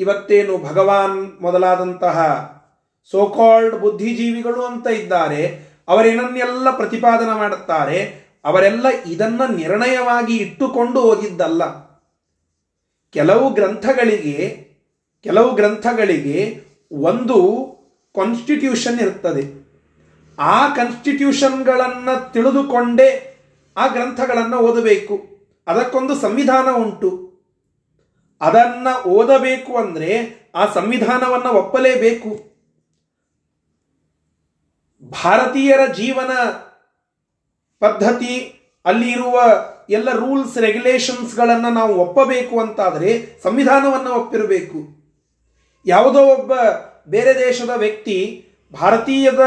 [0.00, 2.18] ಇವತ್ತೇನು ಭಗವಾನ್ ಮೊದಲಾದಂತಹ
[3.10, 5.58] ಸೋಕಾಲ್ಡ್ ಬುದ್ಧಿಜೀವಿಗಳು ಅಂತ ಇದ್ದಾರೆ,
[5.88, 11.83] ಅವರೇನನ್ನೆಲ್ಲ ಪ್ರತಿಪಾದನೆ ಮಾಡುತ್ತಾರೆ, ಅವರೆಲ್ಲ ಇದನ್ನ ನಿರ್ಣಯವಾಗಿ ಇಟ್ಟುಕೊಂಡು ಓದಿದ್ದಲ್ಲ
[13.14, 14.68] ಕೆಲವು ಗ್ರಂಥಗಳಿಗೆ
[15.22, 17.38] ಕೆಲವು ಗ್ರಂಥಗಳಿಗೆ ಒಂದು
[18.14, 19.44] ಕಾನ್ಸ್ಟಿಟ್ಯೂಷನ್ ಇರ್ತದೆ.
[20.38, 23.36] ಆ ಕಾನ್ಸ್ಟಿಟ್ಯೂಷನ್ಗಳನ್ನು ತಿಳಿದುಕೊಂಡೇ
[23.76, 25.28] ಆ ಗ್ರಂಥಗಳನ್ನು ಓದಬೇಕು.
[25.66, 27.32] ಅದಕ್ಕೊಂದು ಸಂವಿಧಾನ ಉಂಟು.
[28.40, 32.54] ಅದನ್ನು ಓದಬೇಕು ಅಂದರೆ ಆ ಸಂವಿಧಾನವನ್ನು ಒಪ್ಪಲೇಬೇಕು.
[35.24, 36.30] ಭಾರತೀಯರ ಜೀವನ
[37.80, 39.40] ಪದ್ಧತಿ ಅಲ್ಲಿ ಇರುವ
[39.90, 45.04] ಎಲ್ಲ ರೂಲ್ಸ್, ರೆಗ್ಯುಲೇಷನ್ಸ್ಗಳನ್ನು ನಾವು ಒಪ್ಪಬೇಕು ಅಂತಾದರೆ ಸಂವಿಧಾನವನ್ನು ಒಪ್ಪಿರಬೇಕು.
[45.86, 46.52] ಯಾವುದೋ ಒಬ್ಬ
[47.08, 48.48] ಬೇರೆ ದೇಶದ ವ್ಯಕ್ತಿ
[48.80, 49.40] ಭಾರತೀಯದ,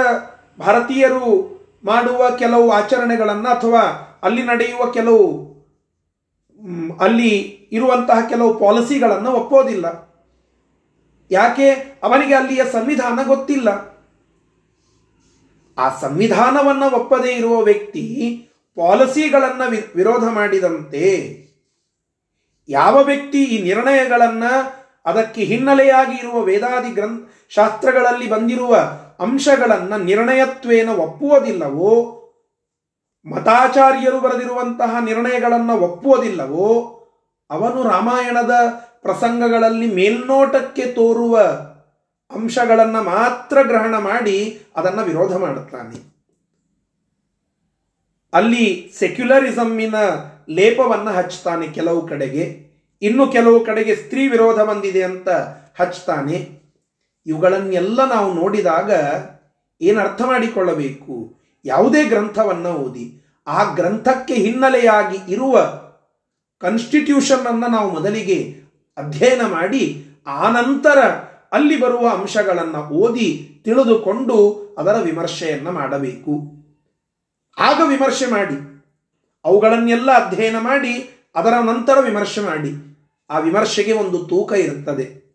[0.60, 3.80] ಭಾರತೀಯರು ಮಾಡುವ ಕೆಲವು ಆಚರಣೆಗಳನ್ನು ಅಥವಾ
[4.24, 5.48] ಅಲ್ಲಿ ನಡೆಯುವ ಕೆಲವು
[7.00, 7.30] ಅಲ್ಲಿ
[7.72, 10.08] ಇರುವಂತಹ ಕೆಲವು ಪಾಲಿಸಿಗಳನ್ನು ಒಪ್ಪೋದಿಲ್ಲ.
[11.32, 11.70] ಯಾಕೆ?
[12.04, 13.98] ಅವನಿಗೆ ಅಲ್ಲಿಯ ಸಂವಿಧಾನ ಗೊತ್ತಿಲ್ಲ.
[15.78, 18.47] ಆ ಸಂವಿಧಾನವನ್ನು ಒಪ್ಪದೇ ಇರುವ ವ್ಯಕ್ತಿ
[18.78, 21.04] ಪಾಲಿಸಿಗಳನ್ನು ವಿರೋಧ ಮಾಡಿದಂತೆ
[22.70, 24.52] ಯಾವ ವ್ಯಕ್ತಿ ಈ ನಿರ್ಣಯಗಳನ್ನು
[25.06, 28.76] ಅದಕ್ಕೆ ಹಿನ್ನೆಲೆಯಾಗಿ ಇರುವ ವೇದಾದಿ ಗ್ರಂಥ ಶಾಸ್ತ್ರಗಳಲ್ಲಿ ಬಂದಿರುವ
[29.20, 32.14] ಅಂಶಗಳನ್ನು ನಿರ್ಣಯತ್ವೇನ ಒಪ್ಪುವುದಿಲ್ಲವೋ
[33.26, 36.68] ಮತಾಚಾರ್ಯರು ಬರೆದಿರುವಂತಹ ನಿರ್ಣಯಗಳನ್ನು ಒಪ್ಪುವುದಿಲ್ಲವೋ,
[37.50, 38.52] ಅವನು ರಾಮಾಯಣದ
[39.02, 41.38] ಪ್ರಸಂಗಗಳಲ್ಲಿ ಮೇಲ್ನೋಟಕ್ಕೆ ತೋರುವ
[42.32, 46.17] ಅಂಶಗಳನ್ನು ಮಾತ್ರ ಗ್ರಹಣ ಮಾಡಿ ಅದನ್ನು ವಿರೋಧ ಮಾಡುತ್ತಾನೆ.
[48.34, 49.96] ಅಲ್ಲಿ ಸೆಕ್ಯುಲರಿಸಮ್ಮಿನ
[50.50, 52.68] ಲೇಪವನ್ನು ಹಚ್ತಾನೆ ಕೆಲವು ಕಡೆಗೆ.
[53.02, 55.30] ಇನ್ನು ಕೆಲವು ಕಡೆಗೆ ಸ್ತ್ರೀ ವಿರೋಧ ಬಂದಿದೆ ಅಂತ
[55.82, 56.50] ಹಚ್ತಾನೆ.
[57.26, 58.92] ಇವುಗಳನ್ನೆಲ್ಲ ನಾವು ನೋಡಿದಾಗ
[59.82, 61.36] ಏನು ಅರ್ಥ ಮಾಡಿಕೊಳ್ಳಬೇಕು?
[61.66, 65.62] ಯಾವುದೇ ಗ್ರಂಥವನ್ನು ಓದಿ, ಆ ಗ್ರಂಥಕ್ಕೆ ಹಿನ್ನೆಲೆಯಾಗಿ ಇರುವ
[66.62, 68.56] ಕಾನ್ಸ್ಟಿಟ್ಯೂಷನ್ ಅನ್ನು ನಾವು ಮೊದಲಿಗೆ
[68.98, 70.98] ಅಧ್ಯಯನ ಮಾಡಿ ಆನಂತರ
[71.52, 74.38] ಅಲ್ಲಿ ಬರುವ ಅಂಶಗಳನ್ನು ಓದಿ ತಿಳಿದುಕೊಂಡು
[74.78, 76.57] ಅದರ ವಿಮರ್ಶೆಯನ್ನು ಮಾಡಬೇಕು.
[77.60, 78.84] ಆಗ ವಿಮರ್ಶೆ ಮಾಡಿ.
[79.46, 83.00] ಅವುಗಳನ್ನೆಲ್ಲ ಅಧ್ಯಯನ ಮಾಡಿ, ಅದರ ನಂತರ ವಿಮರ್ಶೆ ಮಾಡಿ.
[83.30, 85.28] ಆ ವಿಮರ್ಶೆಗೆ ಒಂದು ತೂಕ ಇರುತ್ತದೆ.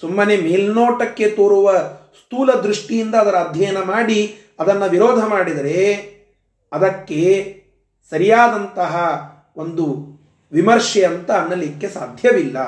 [0.00, 1.72] ಸುಮ್ಮನೆ ಮೇಲ್ನೋಟಕ್ಕೆ ತೋರುವ
[2.14, 5.94] ಸ್ಥೂಲ ದೃಷ್ಟಿಯಿಂದ ಅದರ ಅಧ್ಯಯನ ಮಾಡಿ, ಅದನ್ನು ವಿರೋಧ ಮಾಡಿದರೆ,
[6.72, 7.54] ಅದಕ್ಕೆ
[8.10, 8.96] ಸರಿಯಾದಂತಹ
[9.56, 10.18] ಒಂದು
[10.52, 12.58] ವಿಮರ್ಶೆ ಅಂತ ಅನ್ನಲಿಕ್ಕೆ ಸಾಧ್ಯವಿಲ್ಲ.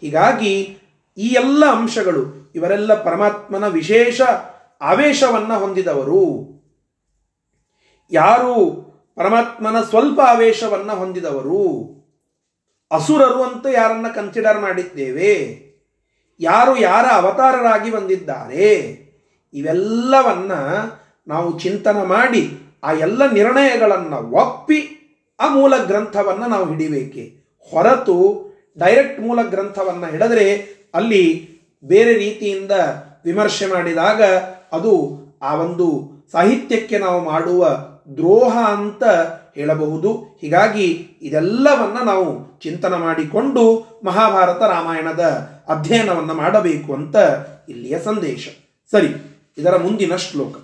[0.00, 0.78] ಹೀಗಾಗಿ
[1.18, 4.20] ಈ ಎಲ್ಲ ಅಂಶಗಳು, ಇವರೆಲ್ಲ ಪರಮಾತ್ಮನ ವಿಶೇಷ
[4.80, 6.59] ಆವೇಶವನ್ನು ಹೊಂದಿದವರು.
[8.10, 8.54] ಯಾರು
[9.16, 11.90] ಪರಮಾತ್ಮನ ಸ್ವಲ್ಪ ಆವೇಶವನ್ನು ಹೊಂದಿದವರು?
[12.90, 15.60] ಅಸುರರು ಅಂತ ಯಾರನ್ನ ಕನ್ಸಿಡರ್ ಮಾಡಿದ್ದೇವೆ?
[16.40, 19.00] ಯಾರು ಯಾರ ಅವತಾರರಾಗಿ ಬಂದಿದ್ದಾರೆ?
[19.54, 20.52] ಇವೆಲ್ಲವನ್ನ
[21.28, 24.96] ನಾವು ಚಿಂತನ ಮಾಡಿ ಆ ಎಲ್ಲ ನಿರ್ಣಯಗಳನ್ನು ಒಪ್ಪಿ
[25.40, 27.40] ಆ ಮೂಲ ಗ್ರಂಥವನ್ನು ನಾವು ಹಿಡಿಬೇಕೆ.
[27.70, 31.50] ಹೊರತು ಡೈರೆಕ್ಟ್ ಮೂಲ ಗ್ರಂಥವನ್ನು ಹಿಡಿದ್ರೆ ಅಲ್ಲಿ
[31.84, 32.70] ಬೇರೆ ರೀತಿಯಿಂದ
[33.24, 34.22] ವಿಮರ್ಶೆ ಮಾಡಿದಾಗ
[34.72, 39.04] ಅದು ಆ ಒಂದು ಸಾಹಿತ್ಯಕ್ಕೆ ನಾವು ಮಾಡುವ ದ್ರೋಹ ಅಂತ
[39.54, 40.38] ಹೇಳಬಹುದು.
[40.40, 45.20] ಹೀಗಾಗಿ ಇದೆಲ್ಲವನ್ನ ನಾವು ಚಿಂತನ ಮಾಡಿಕೊಂಡು ಮಹಾಭಾರತ ರಾಮಾಯಣದ
[45.68, 47.16] ಅಧ್ಯಯನವನ್ನು ಮಾಡಬೇಕು ಅಂತ
[47.68, 48.48] ಇಲ್ಲಿಯ ಸಂದೇಶ.
[48.90, 49.08] ಸರಿ,
[49.58, 50.56] ಇದರ ಮುಂದಿನ ಶ್ಲೋಕ.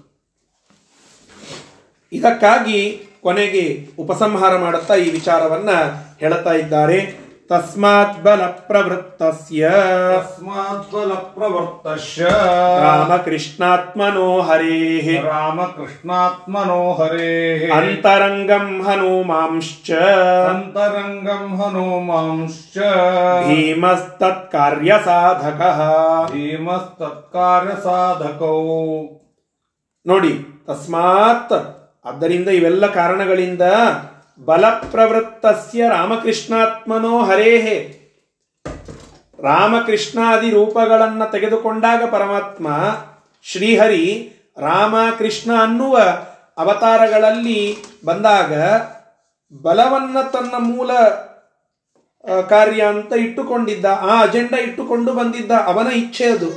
[2.12, 5.70] ಇದಕ್ಕಾಗಿ ಕೊನೆಗೆ ಉಪಸಂಹಾರ ಮಾಡುತ್ತಾ ಈ ವಿಚಾರವನ್ನ
[6.20, 7.25] ಹೇಳುತ್ತಾ ಇದ್ದಾರೆ.
[7.49, 9.61] ತಸ್ಮಾತ್ ಬಲ ಪ್ರವೃತ್ತಸ್ಯ
[10.11, 12.21] तस्मात् बलप्रवृत्तस्य
[12.83, 19.89] ರಾಮಕೃಷ್ಣಾತ್ಮನೋ ಹರೇಃ रामकृष्णात्मनो हरेः ಅಂತರಂಗಂ ಹನುಮಾಂಶ್ಚ
[20.51, 22.75] अन्तरङ्गम् हनुमांश्च
[23.47, 25.79] ಭೀಮಸ್ತತ್ಕಾರ್ಯ ಸಾಧಕಃ
[26.31, 28.55] भीमस्तत्कार्यसाधकौ
[30.05, 30.31] ನೋಡಿ
[30.67, 31.51] ತಸ್ಮಾತ್
[32.05, 33.63] ಆದ್ದರಿಂದ ಇವೆಲ್ಲ ಕಾರಣಗಳಿಂದ
[34.44, 38.06] ಬಲಪ್ರವೃತ್ತಸ್ಯ ರಾಮಕೃಷ್ಣಾತ್ಮನೋ ಹರೇಹೆ
[39.42, 42.68] ರಾಮಕೃಷ್ಣಾದಿ ರೂಪಗಳನ್ನ ತೆಗೆದುಕೊಂಡಾಗ ಪರಮಾತ್ಮ
[43.42, 45.98] ಶ್ರೀಹರಿ ರಾಮ ಕೃಷ್ಣ ಅನ್ನುವ
[46.56, 48.52] ಅವತಾರಗಳಲ್ಲಿ ಬಂದಾಗ
[49.62, 50.92] ಬಲವನ್ನ ತನ್ನ ಮೂಲ
[52.48, 56.50] ಕಾರ್ಯ ಅಂತ ಇಟ್ಟುಕೊಂಡಿದ್ದ, ಆ ಅಜೆಂಡಾ ಇಟ್ಟುಕೊಂಡು ಬಂದಿದ್ದ ಅವನ ಇಚ್ಛೆ ಅದು.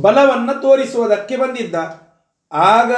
[0.00, 1.74] ಬಲವನ್ನ ತೋರಿಸುವುದಕ್ಕೆ ಬಂದಿದ್ದ.
[2.52, 2.92] ಆಗ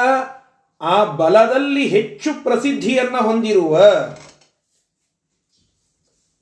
[0.80, 3.78] ಆ ಬಲದಲ್ಲಿ ಹೆಚ್ಚು ಪ್ರಸಿದ್ಧಿಯನ್ನ ಹೊಂದಿರುವ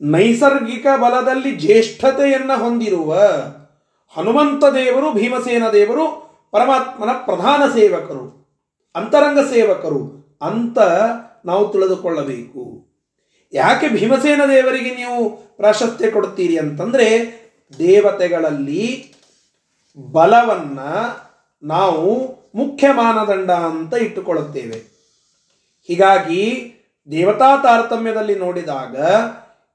[0.00, 3.14] ನೈಸರ್ಗಿಕ ಬಲದಲ್ಲಿ ಜ್ಯೇಷ್ಠತೆಯನ್ನ ಹೊಂದಿರುವ
[4.16, 8.48] ಹನುಮಂತ ದೇವರು, ಭೀಮಸೇನ ದೇವರು ಪರಮಾತ್ಮನ ಪ್ರಧಾನ ಸೇವಕರು,
[8.94, 10.78] ಅಂತರಂಗ ಸೇವಕರು ಅಂತ
[11.44, 12.88] ನಾವು ತಿಳಿದುಕೊಳ್ಳಬೇಕು.
[13.52, 17.06] ಯಾಕೆ ಭೀಮಸೇನ ದೇವರಿಗೆ ನೀವು ಪ್ರಾಶಸ್ತ್ಯ ಕೊಡುತ್ತೀರಿ ಅಂತಂದ್ರೆ
[17.78, 19.14] ದೇವತೆಗಳಲ್ಲಿ
[19.98, 20.78] ಬಲವನ್ನ
[21.62, 24.98] ನಾವು ಮುಖ್ಯ ಮಾನದಂಡ ಅಂತ ಇಟ್ಟುಕೊಳ್ಳುತ್ತೇವೆ.
[25.86, 26.74] ಹೀಗಾಗಿ
[27.10, 28.96] ದೇವತಾ ತಾರತಮ್ಯದಲ್ಲಿ ನೋಡಿದಾಗ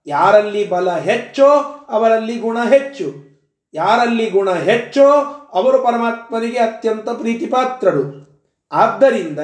[0.08, 1.46] ಯಾರಲ್ಲಿ ಬಲ ಹೆಚ್ಚೋ
[1.90, 3.34] ಅವರಲ್ಲಿ ಗುಣ ಹೆಚ್ಚು.
[3.74, 5.10] ಯಾರಲ್ಲಿ ಗುಣ ಹೆಚ್ಚೋ
[5.54, 8.24] ಅವರು ಪರಮಾತ್ಮನಿಗೆ ಅತ್ಯಂತ ಪ್ರೀತಿಪಾತ್ರರು.
[8.72, 9.40] ಆದ್ದರಿಂದ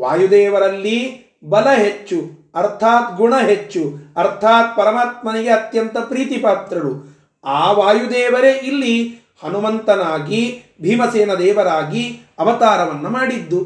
[0.00, 7.12] ವಾಯುದೇವರಲ್ಲಿ ಬಲ ಹೆಚ್ಚು, ಅರ್ಥಾತ್ ಗುಣ ಹೆಚ್ಚು, ಅರ್ಥಾತ್ ಪರಮಾತ್ಮನಿಗೆ ಅತ್ಯಂತ ಪ್ರೀತಿಪಾತ್ರರು.
[7.44, 13.60] ಆ ವಾಯುದೇವರೇ ಇಲ್ಲಿ ಹನುಮಂತನಾಗಿ, ಭೀಮಸೇನ ದೇವರಾಗಿ ಅವತಾರವನ್ನು ಮಾಡಿದ್ದು.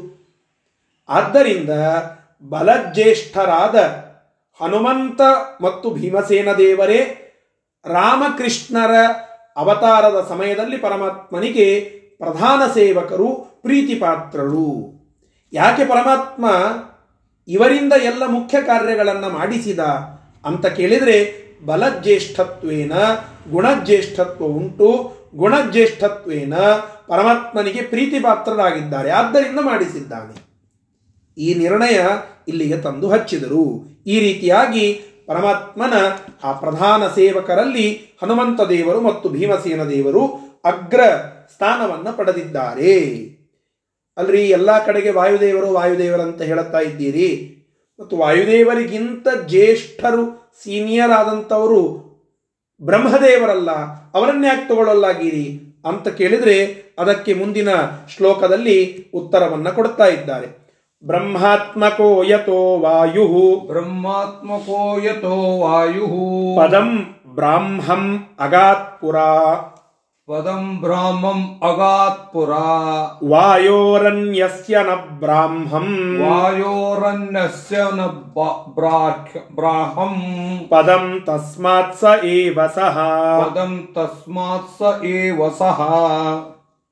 [1.09, 1.69] ಆದ್ದರಿಂದ
[2.49, 3.75] ಬಲಜ್ಯೇಷ್ಠರಾದ
[4.63, 5.21] ಹನುಮಂತ
[5.61, 6.99] ಮತ್ತು ಭೀಮಸೇನ ದೇವರೇ
[7.85, 8.93] ರಾಮಕೃಷ್ಣರ
[9.55, 11.79] ಅವತಾರದ ಸಮಯದಲ್ಲಿ ಪರಮಾತ್ಮನಿಗೆ
[12.17, 13.27] ಪ್ರಧಾನ ಸೇವಕರು,
[13.61, 14.97] ಪ್ರೀತಿಪಾತ್ರರು.
[15.53, 16.45] ಯಾಕೆ ಪರಮಾತ್ಮ
[17.47, 19.79] ಇವರಿಂದ ಎಲ್ಲ ಮುಖ್ಯ ಕಾರ್ಯಗಳನ್ನು ಮಾಡಿಸಿದ
[20.45, 22.91] ಅಂತ ಕೇಳಿದರೆ ಬಲಜ್ಯೇಷ್ಠತ್ವೇನ
[23.51, 25.17] ಗುಣಜ್ಯೇಷ್ಠತ್ವ ಉಂಟು.
[25.35, 26.53] ಗುಣಜ್ಯೇಷ್ಠತ್ವೇನ
[27.07, 30.47] ಪರಮಾತ್ಮನಿಗೆ ಪ್ರೀತಿಪಾತ್ರರಾಗಿದ್ದಾರೆ ಆದ್ದರಿಂದ ಮಾಡಿಸಿದ್ದಾನೆ.
[31.37, 31.99] ಈ ನಿರ್ಣಯ
[32.47, 33.83] ಇಲ್ಲಿಗೆ ತಂದು ಹಚ್ಚಿದರು.
[34.07, 35.93] ಈ ರೀತಿಯಾಗಿ ಪರಮಾತ್ಮನ
[36.43, 40.25] ಆ ಪ್ರಧಾನ ಸೇವಕರಲ್ಲಿ ಹನುಮಂತ ದೇವರು ಮತ್ತು ಭೀಮಸೇನ ದೇವರು
[40.65, 41.01] ಅಗ್ರ
[41.53, 43.27] ಸ್ಥಾನವನ್ನು ಪಡೆದಿದ್ದಾರೆ.
[44.17, 47.56] ಅಲ್ರಿ ಎಲ್ಲ ಕಡೆಗೆ ವಾಯುದೇವರು ವಾಯುದೇವರಂತ ಹೇಳುತ್ತಾ ಇದ್ದೀರಿ.
[47.99, 52.07] ಮತ್ತು ವಾಯುದೇವರಿಗಿಂತ ಜ್ಯೇಷ್ಠರು ಸೀನಿಯರ್ ಆದಂಥವರು
[52.81, 53.71] ಬ್ರಹ್ಮದೇವರಲ್ಲ
[54.13, 57.69] ಅವರನ್ನ್ಯಾಕೆ ತಗೊಳ್ಳಲಾಗಿರಿ ಅಂತ ಕೇಳಿದರೆ ಅದಕ್ಕೆ ಮುಂದಿನ
[58.09, 60.67] ಶ್ಲೋಕದಲ್ಲಿ ಉತ್ತರವನ್ನು ಕೊಡ್ತಾ ಇದ್ದಾರೆ.
[61.05, 63.61] ಬ್ರಹ್ಮಾತ್ಮಕೋ ಯಥೋ ವಾಯು.
[63.67, 66.07] ಬ್ರಹ್ಮಾತ್ಮಕೋ ಯಥೋ ವಾಯು.
[66.57, 69.15] ಪದಂ ಬ್ರಾಹ್ಮಂ ಅಗಾತ್ಪುರ.
[70.27, 72.49] ಪದಂ ಬ್ರಾಹ್ಮಂ ಅಗಾತ್ಪುರ
[73.29, 76.17] ವಾಯೋರನ್ಯಸ್ಯ ನ ಬ್ರಾಹ್ಮಂ.
[76.21, 78.05] ವಾಯೋರನ್ಯಸ್ಯ ನ
[79.55, 80.15] ಬ್ರಾಹ್ಮಂ.
[80.69, 82.97] ಪದಂ ತಸ್ಮಾತ್ ಸ ಏವ ಸಹ.
[83.45, 85.81] ಪದಂ ತಸ್ಮಾತ್ ಸ ಏವ ಸಹ.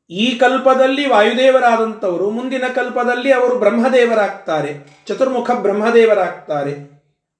[0.10, 6.74] ಈ ಕಲ್ಪದಲ್ಲಿ ವಾಯುದೇವರಾದಂಥವರು ಮುಂದಿನ ಕಲ್ಪದಲ್ಲಿ ಅವರು ಬ್ರಹ್ಮದೇವರಾಗ್ತಾರೆ ಚತುರ್ಮುಖ ಬ್ರಹ್ಮದೇವರಾಗ್ತಾರೆ.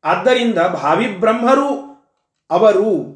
[0.04, 1.70] ಆದ್ದರಿಂದ ಭಾವಿ ಬ್ರಹ್ಮರು
[2.52, 3.16] ಅವರು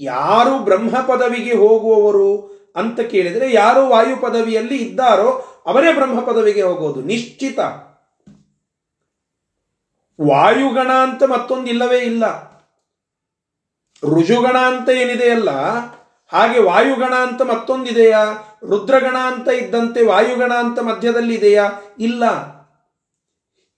[0.00, 7.58] ಯಾರು ಬ್ರಹ್ಮ ಪದವಿಗೆ ಹೋಗುವವರು ಅಂತ ಕೇಳಿದರೆ ಯಾರು ವಾಯು ಪದವಿಯಲ್ಲಿ ಇದ್ದಾರೋ ಅವರೇ ಬ್ರಹ್ಮ ಪದವಿಗೆ ಹೋಗೋದು, ನಿಶ್ಚಿತ.
[10.26, 12.50] ವಾಯುಗಣ ಅಂತ ಮತ್ತೊಂದಿಲ್ಲವೇ ಇಲ್ಲ.
[14.16, 15.50] ಋಜುಗಣ ಅಂತ ಏನಿದೆಯಲ್ಲ
[16.32, 18.24] ಹಾಗೆ ವಾಯುಗಣ ಅಂತ ಮತ್ತೊಂದಿದೆಯಾ
[18.68, 21.70] ರುದ್ರಗಣ ಅಂತ ಇದ್ದಂತೆ ವಾಯುಗಣ ಅಂತ ಮಧ್ಯದಲ್ಲಿ ಇದೆಯಾ?
[21.98, 22.24] ಇಲ್ಲ.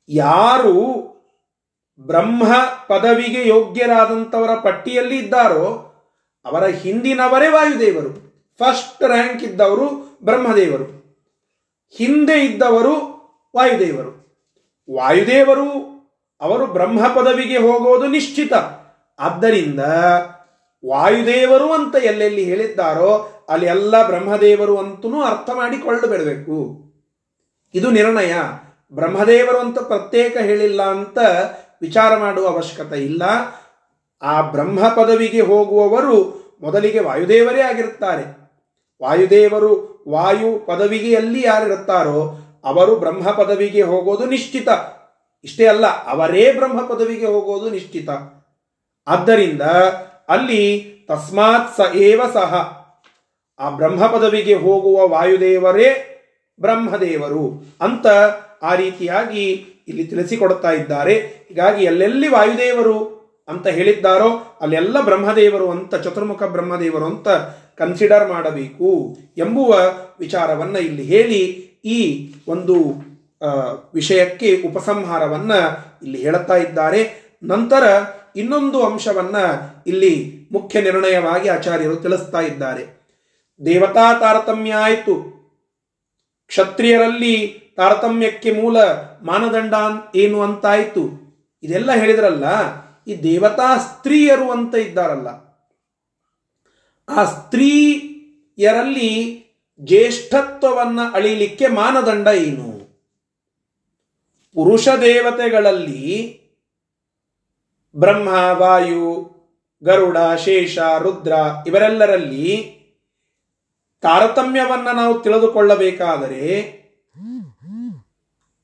[0.09, 0.77] ಯಾರು
[2.01, 2.55] ಬ್ರಹ್ಮ
[2.89, 5.89] ಪದವಿಗೆ ಯೋಗ್ಯರಾದಂಥವರ ಪಟ್ಟಿಯಲ್ಲಿ ಇದ್ದಾರೋ
[6.45, 8.33] ಅವರ ಹಿಂದಿನವರೇ ವಾಯುದೇವರು.
[8.59, 11.03] ಫಸ್ಟ್ ರ್ಯಾಂಕ್ ಇದ್ದವರು ಬ್ರಹ್ಮದೇವರು.
[11.91, 13.23] ಹಿಂದೆ ಇದ್ದವರು
[13.57, 14.23] ವಾಯುದೇವರು.
[14.95, 15.93] ವಾಯುದೇವರು
[16.41, 18.53] ಅವರು ಬ್ರಹ್ಮ ಪದವಿಗೆ ಹೋಗೋದು ನಿಶ್ಚಿತ.
[19.19, 19.81] ಆದ್ದರಿಂದ
[20.87, 26.83] ವಾಯುದೇವರು ಅಂತ ಎಲ್ಲೆಲ್ಲಿ ಹೇಳಿದ್ದಾರೋ ಅಲ್ಲಿ ಎಲ್ಲ ಬ್ರಹ್ಮದೇವರು ಅಂತೂ ಅರ್ಥ ಮಾಡಿಕೊಳ್ಳಬೇಡಬೇಕು.
[27.75, 28.35] ಇದು ನಿರ್ಣಯ.
[28.93, 31.19] ಬ್ರಹ್ಮದೇವರು ಅಂತ ಪ್ರತ್ಯೇಕ ಹೇಳಿಲ್ಲ ಅಂತ
[31.83, 33.23] ವಿಚಾರ ಮಾಡುವ ಅವಶ್ಯಕತೆ ಇಲ್ಲ.
[34.23, 38.43] ಆ ಬ್ರಹ್ಮ ಪದವಿಗೆ ಹೋಗುವವರು ಮೊದಲಿಗೆ ವಾಯುದೇವರೇ ಆಗಿರುತ್ತಾರೆ.
[39.03, 44.69] ವಾಯುದೇವರು ವಾಯು ಪದವಿಗೆ ಎಲ್ಲಿ ಯಾರಿರುತ್ತಾರೋ ಅವರು ಬ್ರಹ್ಮ ಪದವಿಗೆ ಹೋಗೋದು ನಿಶ್ಚಿತ.
[45.45, 48.09] ಇಷ್ಟೇ ಅಲ್ಲ, ಅವರೇ ಬ್ರಹ್ಮ ಪದವಿಗೆ ಹೋಗೋದು ನಿಶ್ಚಿತ.
[49.07, 49.63] ಆದ್ದರಿಂದ
[50.29, 52.83] ಅಲ್ಲಿ ತಸ್ಮಾತ್ ಸ ಏವ ಸಹ.
[53.59, 56.09] ಆ ಬ್ರಹ್ಮ ಪದವಿಗೆ ಹೋಗುವ ವಾಯುದೇವರೇ
[56.61, 58.07] ಬ್ರಹ್ಮದೇವರು ಅಂತ
[58.63, 59.51] ಆ ರೀತಿಯಾಗಿ
[59.89, 61.15] ಇಲ್ಲಿ ತಿಳಿಸಿಕೊಡುತ್ತಾ ಇದ್ದಾರೆ.
[61.49, 63.12] ಹೀಗಾಗಿ ಎಲ್ಲೆಲ್ಲಿ ವಾಯುದೇವರು
[63.49, 67.29] ಅಂತ ಹೇಳಿದ್ದಾರೋ, ಅಲ್ಲೆಲ್ಲ ಬ್ರಹ್ಮದೇವರು ಅಂತ, ಚತುರ್ಮುಖ ಬ್ರಹ್ಮದೇವರು ಅಂತ
[67.75, 69.71] ಕನ್ಸಿಡರ್ ಮಾಡಬೇಕು ಎಂಬುವ
[70.19, 71.43] ವಿಚಾರವನ್ನ ಇಲ್ಲಿ ಹೇಳಿ,
[71.85, 72.01] ಈ
[72.49, 72.77] ಒಂದು
[73.95, 75.53] ವಿಷಯಕ್ಕೆ ಉಪಸಂಹಾರವನ್ನ
[76.03, 77.01] ಇಲ್ಲಿ ಹೇಳುತ್ತಾ ಇದ್ದಾರೆ.
[77.43, 77.85] ನಂತರ
[78.37, 79.37] ಇನ್ನೊಂದು ಅಂಶವನ್ನ
[79.87, 80.13] ಇಲ್ಲಿ
[80.53, 82.85] ಮುಖ್ಯ ನಿರ್ಣಯವಾಗಿ ಆಚಾರ್ಯರು ತಿಳಿಸ್ತಾ ಇದ್ದಾರೆ.
[83.61, 85.15] ದೇವತಾ ತಾರತಮ್ಯ ಆಯಿತು
[86.51, 87.35] ಕ್ಷತ್ರಿಯರಲ್ಲಿ
[87.77, 88.77] ತಾರತಮ್ಯಕ್ಕೆ ಮೂಲ
[89.23, 89.75] ಮಾನದಂಡ
[90.17, 91.03] ಏನು ಅಂತಾಯಿತು?
[91.63, 92.47] ಇದೆಲ್ಲ ಹೇಳಿದ್ರಲ್ಲ
[93.07, 95.29] ಈ ದೇವತಾ ಸ್ತ್ರೀಯರು ಅಂತ ಇದ್ದಾರಲ್ಲ,
[97.09, 99.11] ಆ ಸ್ತ್ರೀಯರಲ್ಲಿ
[99.81, 102.69] ಜ್ಯೇಷ್ಠತ್ವವನ್ನ ಅಳಿಲಿಕ್ಕೆ ಮಾನದಂಡ ಏನು?
[104.57, 106.05] ಪುರುಷ ದೇವತೆಗಳಲ್ಲಿ
[107.97, 109.07] ಬ್ರಹ್ಮ, ವಾಯು,
[109.83, 111.33] ಗರುಡ, ಶೇಷ, ರುದ್ರ
[111.67, 112.49] ಇವರೆಲ್ಲರಲ್ಲಿ
[114.03, 116.47] ತಾರತಮ್ಯವನ್ನ ನಾವು ತಿಳಿದುಕೊಳ್ಳಬೇಕಾದರೆ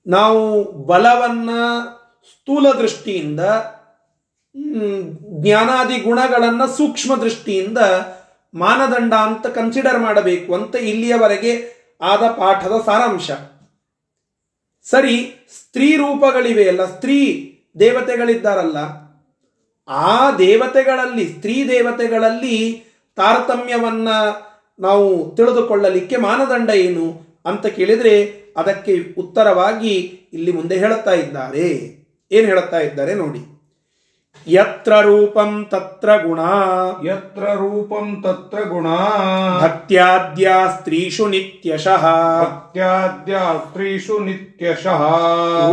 [0.07, 0.41] ನಾವು
[0.87, 1.51] ಬಲವನ್ನ
[2.31, 3.43] ಸ್ಥೂಲ ದೃಷ್ಟಿಯಿಂದ
[5.43, 7.79] ಜ್ಞಾನಾದಿ ಗುಣಗಳನ್ನು ಸೂಕ್ಷ್ಮ ದೃಷ್ಟಿಯಿಂದ
[8.55, 13.31] ಮಾನದಂಡ ಅಂತ ಕನ್ಸಿಡರ್ ಮಾಡಬೇಕು ಅಂತ ಇಲ್ಲಿಯವರೆಗೆ ಆದ ಪಾಠದ ಸಾರಾಂಶ.
[14.83, 17.19] ಸರಿ, ಸ್ತ್ರೀ ರೂಪಗಳಿವೆ ಅಲ್ಲ, ಸ್ತ್ರೀ
[17.81, 18.77] ದೇವತೆಗಳಿದ್ದಾರಲ್ಲ,
[19.89, 22.85] ಆ ದೇವತೆಗಳಲ್ಲಿ, ಸ್ತ್ರೀ ದೇವತೆಗಳಲ್ಲಿ
[23.17, 24.09] ತಾರತಮ್ಯವನ್ನ
[24.81, 28.15] ನಾವು ತಿಳಿದುಕೊಳ್ಳಲಿಕ್ಕೆ ಮಾನದಂಡ ಏನು ಅಂತ ಕೇಳಿದ್ರೆ
[28.57, 29.95] ಅದಕ್ಕೆ ಉತ್ತರವಾಗಿ
[30.33, 31.69] ಇಲ್ಲಿ ಮುಂದೆ ಹೇಳುತ್ತಾ ಇದ್ದಾರೆ.
[32.33, 33.58] ಏನು ಹೇಳುತ್ತಾ ಇದ್ದಾರೆ ನೋಡಿ.
[34.47, 36.41] ಯತ್ರ ರೂಪಂ ತತ್ರ ಗುಣ
[37.07, 38.89] ಯತ್ರ ರೂಪಂ ತತ್ರ ಗುಣ
[39.63, 42.05] ಭಕ್ತ್ಯಾದ್ಯ ಸ್ತ್ರೀಷು ನಿತ್ಯಶಃ
[42.43, 45.03] ಭಕ್ತ್ಯಾದ್ಯ ಸ್ತ್ರೀಷು ನಿತ್ಯಶಃ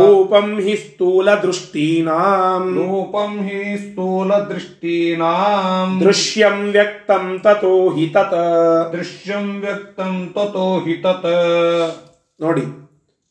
[0.00, 8.36] ರೂಪಂ ಹಿ ಸ್ಥೂಲ ದೃಷ್ಟೀನಾಂ ರೂಪಂ ಹಿ ಸ್ಥೂಲ ದೃಷ್ಟೀನಾಂ ದೃಶ್ಯಂ ವ್ಯಕ್ತಂ ತತೋ ಹಿ ತತ್
[8.92, 11.30] ದೃಶ್ಯಂ ವ್ಯಕ್ತಂ ತತೋ ಹಿ ತತ್
[12.40, 12.66] ನೋಡಿ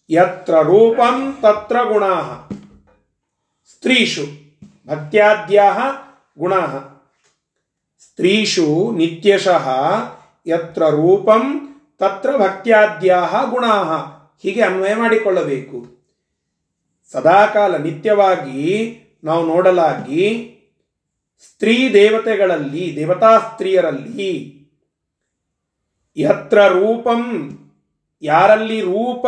[0.10, 2.06] ಯತ್ರ ರೂಪಂ ತತ್ರ ಗುಣ
[3.72, 4.26] ಸ್ತ್ರೀಷು
[4.88, 5.80] ಭಕ್ತ್ಯಾದ್ಯಾಹ
[6.40, 6.66] ಗುಣ
[8.00, 9.70] ಸ್ತ್ರೀಷು ನಿತ್ಯಶಃ
[10.48, 11.44] ಯತ್ರ ರೂಪಂ
[11.98, 13.66] ತತ್ರ ಭಕ್ತ್ಯಾದ್ಯಾಹ ಗುಣ
[14.44, 15.86] ಹೀಗೆ ಅನ್ವಯ ಮಾಡಿಕೊಳ್ಳಬೇಕು.
[17.12, 18.64] ಸದಾಕಾಲ ನಿತ್ಯವಾಗಿ
[19.24, 20.52] ನಾವು ನೋಡಲಾಗಿ
[21.42, 24.56] ಸ್ತ್ರೀ ದೇವತೆಗಳಲ್ಲಿ, ದೇವತಾ ಸ್ತ್ರೀಯರಲ್ಲಿ
[26.18, 27.52] ಯತ್ರ ರೂಪಂ
[28.22, 29.26] ಯಾರಲ್ಲಿ ರೂಪ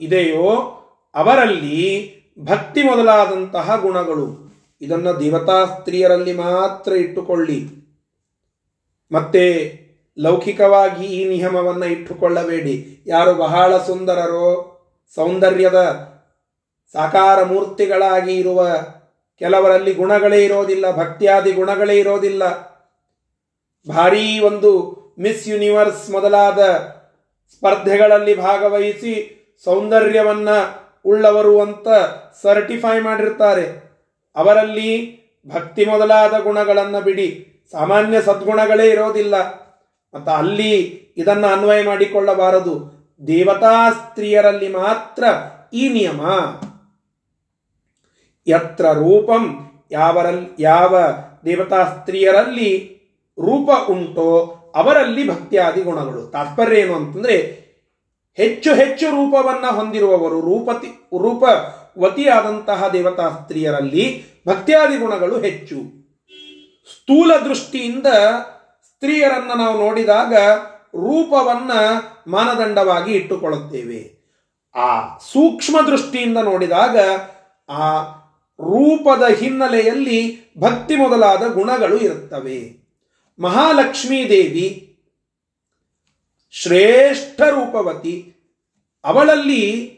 [0.00, 0.72] ಇದೆಯೋ
[1.14, 1.80] ಅವರಲ್ಲಿ
[2.38, 4.45] ಭಕ್ತಿ ಮೊದಲಾದಂತಹ ಗುಣಗಳು.
[4.80, 7.86] ಇದನ್ನು ದೇವತಾ ಸ್ತ್ರೀಯರಲ್ಲಿ ಮಾತ್ರ ಇಟ್ಟುಕೊಳ್ಳಿ.
[9.12, 9.76] ಮತ್ತೆ
[10.18, 13.04] ಲೌಕಿಕವಾಗಿ ಈ ನಿಯಮವನ್ನು ಇಟ್ಟುಕೊಳ್ಳಬೇಡಿ.
[13.06, 14.72] ಯಾರು ಬಹಳ ಸುಂದರರೋ,
[15.14, 15.76] ಸೌಂದರ್ಯದ
[16.92, 18.68] ಸಾಕಾರ ಮೂರ್ತಿಗಳಾಗಿ ಇರುವ
[19.38, 22.76] ಕೆಲವರಲ್ಲಿ ಗುಣಗಳೇ ಇರೋದಿಲ್ಲ, ಭಕ್ತಿಯಾದಿ ಗುಣಗಳೇ ಇರೋದಿಲ್ಲ.
[23.88, 26.58] ಭಾರೀ ಒಂದು ಮಿಸ್ ಯೂನಿವರ್ಸ್ ಮೊದಲಾದ
[27.54, 29.32] ಸ್ಪರ್ಧೆಗಳಲ್ಲಿ ಭಾಗವಹಿಸಿ
[29.64, 31.88] ಸೌಂದರ್ಯವನ್ನು ಉಳ್ಳವರು ಅಂತ
[32.42, 33.85] ಸರ್ಟಿಫೈ ಮಾಡಿರ್ತಾರೆ.
[34.36, 37.52] ಅವರಲ್ಲಿ ಭಕ್ತಿ ಮೊದಲಾದ ಗುಣಗಳನ್ನು ಬಿಡಿ.
[37.72, 39.66] ಸಾಮಾನ್ಯ ಸದ್ಗುಣಗಳೇ ಇರೋದಿಲ್ಲ.
[40.14, 42.96] ಮತ್ತು ಅಲ್ಲಿ ಇದನ್ನು ಅನ್ವಯ ಮಾಡಿಕೊಳ್ಳಬಾರದು.
[43.26, 45.24] ದೇವತಾ ಸ್ತ್ರೀಯರಲ್ಲಿ ಮಾತ್ರ
[45.72, 46.20] ಈ ನಿಯಮ.
[48.46, 50.98] ಯತ್ರ ರೂಪಂ ಯಾವರಲ್ಲಿ ಯಾವ
[51.44, 52.96] ದೇವತಾ ಸ್ತ್ರೀಯರಲ್ಲಿ
[53.40, 56.22] ರೂಪ ಉಂಟೋ ಅವರಲ್ಲಿ ಭಕ್ತಿಯಾದಿ ಗುಣಗಳು.
[56.22, 57.66] ತಾತ್ಪರ್ಯ ಏನು ಅಂತಂದ್ರೆ
[58.34, 60.86] ಹೆಚ್ಚು ಹೆಚ್ಚು ರೂಪವನ್ನ ಹೊಂದಿರುವವರು ರೂಪತಿ
[61.18, 61.85] ರೂಪವತಿಯಾದಂತಹ
[62.92, 65.76] ದೇವತಾ ಸ್ತ್ರೀಯರಲ್ಲಿ ಭಕ್ತಿಯಾದಿ ಗುಣಗಳು ಹೆಚ್ಚು.
[66.92, 68.06] ಸ್ಥೂಲ ದೃಷ್ಟಿಯಿಂದ
[68.82, 70.34] ಸ್ತ್ರೀಯರನ್ನು ನಾವು ನೋಡಿದಾಗ
[70.86, 71.70] ರೂಪವನ್ನ
[72.26, 74.16] ಮಾನದಂಡವಾಗಿ ಇಟ್ಟುಕೊಳ್ಳುತ್ತೇವೆ.
[74.74, 76.96] ಆ ಸೂಕ್ಷ್ಮ ದೃಷ್ಟಿಯಿಂದ ನೋಡಿದಾಗ
[77.68, 78.02] ಆ
[78.60, 82.86] ರೂಪದ ಹಿನ್ನೆಲೆಯಲ್ಲಿ ಭಕ್ತಿ ಮೊದಲಾದ ಗುಣಗಳು ಇರುತ್ತವೆ.
[83.40, 84.98] ಮಹಾಲಕ್ಷ್ಮೀ ದೇವಿ,
[86.50, 88.34] ಶ್ರೇಷ್ಠ ರೂಪವತಿ,
[89.04, 89.95] ಅವಳಲ್ಲಿ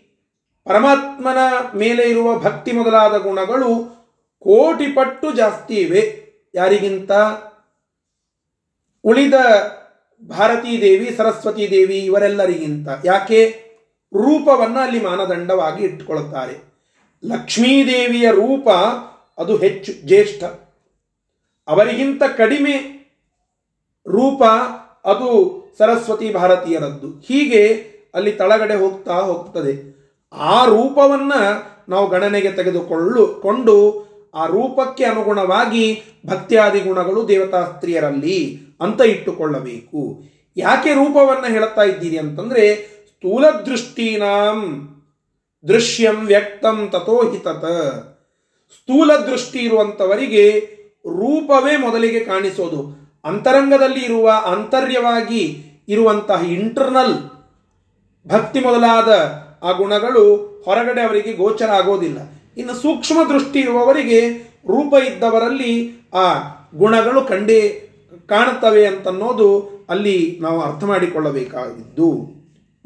[0.68, 1.38] ಪರಮಾತ್ಮನ
[1.74, 3.98] ಮೇಲೆ ಇರುವ ಭಕ್ತಿ ಮೊದಲಾದ ಗುಣಗಳು
[4.40, 6.28] ಕೋಟಿ ಪಟ್ಟು ಜಾಸ್ತಿ ಇವೆ.
[6.54, 7.12] ಯಾರಿಗಿಂತ?
[9.04, 9.34] ಉಳಿದ
[10.28, 12.88] ಭಾರತೀ ದೇವಿ, ಸರಸ್ವತಿ ದೇವಿ ಇವರೆಲ್ಲರಿಗಿಂತ.
[13.04, 13.64] ಯಾಕೆ?
[14.16, 16.84] ರೂಪವನ್ನು ಅಲ್ಲಿ ಮಾನದಂಡವಾಗಿ ಇಟ್ಟುಕೊಳ್ಳುತ್ತಾರೆ.
[17.24, 18.68] ಲಕ್ಷ್ಮೀದೇವಿಯ ರೂಪ
[19.38, 20.44] ಅದು ಹೆಚ್ಚು, ಜ್ಯೇಷ್ಠ.
[21.68, 22.76] ಅವರಿಗಿಂತ ಕಡಿಮೆ
[24.08, 24.42] ರೂಪ
[25.04, 27.08] ಅದು ಸರಸ್ವತಿ ಭಾರತೀಯರದ್ದು.
[27.08, 29.97] ಹೀಗೆ ಅಲ್ಲಿ ತಳಗಡೆ ಹೋಗ್ತಾ ಹೋಗ್ತದೆ.
[30.32, 31.32] ಆ ರೂಪವನ್ನ
[31.88, 40.22] ನಾವು ಗಣನೆಗೆ ತೆಗೆದುಕೊಳ್ಳು, ಕೊಂಡು ಆ ರೂಪಕ್ಕೆ ಅನುಗುಣವಾಗಿ ಭಕ್ತಿಯಾದಿ ಗುಣಗಳು ದೇವತಾಸ್ತ್ರೀಯರಲ್ಲಿ ಅಂತ ಇಟ್ಟುಕೊಳ್ಳಬೇಕು.
[40.56, 42.74] ಯಾಕೆ ರೂಪವನ್ನ ಹೇಳುತ್ತಾ ಇದ್ದೀರಿ ಅಂತಂದ್ರೆ,
[43.06, 44.88] ಸ್ಥೂಲ ದೃಷ್ಟಿನಾಂ
[45.68, 47.64] ದೃಶ್ಯಂ ವ್ಯಕ್ತಂ ತಥೋ ಹಿತತ
[48.74, 50.58] ಸ್ಥೂಲ ದೃಷ್ಟಿ ಇರುವಂತವರಿಗೆ
[51.06, 53.08] ರೂಪವೇ ಮೊದಲಿಗೆ ಕಾಣಿಸೋದು.
[53.24, 57.14] ಅಂತರಂಗದಲ್ಲಿ ಇರುವ ಅಂತರ್ಯವಾಗಿ ಇರುವಂತಹ ಇಂಟರ್ನಲ್
[58.28, 59.08] ಭಕ್ತಿ ಮೊದಲಾದ
[59.62, 60.24] ಆ ಗುಣಗಳು
[60.64, 62.18] ಹೊರಗಡೆ ಅವರಿಗೆ ಗೋಚರ ಆಗೋದಿಲ್ಲ.
[62.56, 64.20] ಇನ್ನು ಸೂಕ್ಷ್ಮ ದೃಷ್ಟಿ ಇರುವವರಿಗೆ
[64.68, 65.74] ರೂಪ ಇದ್ದವರಲ್ಲಿ
[66.14, 66.26] ಆ
[66.74, 67.60] ಗುಣಗಳು ಕಂಡೇ
[68.26, 69.48] ಕಾಣುತ್ತವೆ ಅಂತನ್ನೋದು
[69.88, 72.08] ಅಲ್ಲಿ ನಾವು ಅರ್ಥ ಮಾಡಿಕೊಳ್ಳಬೇಕಾಗಿದ್ದು.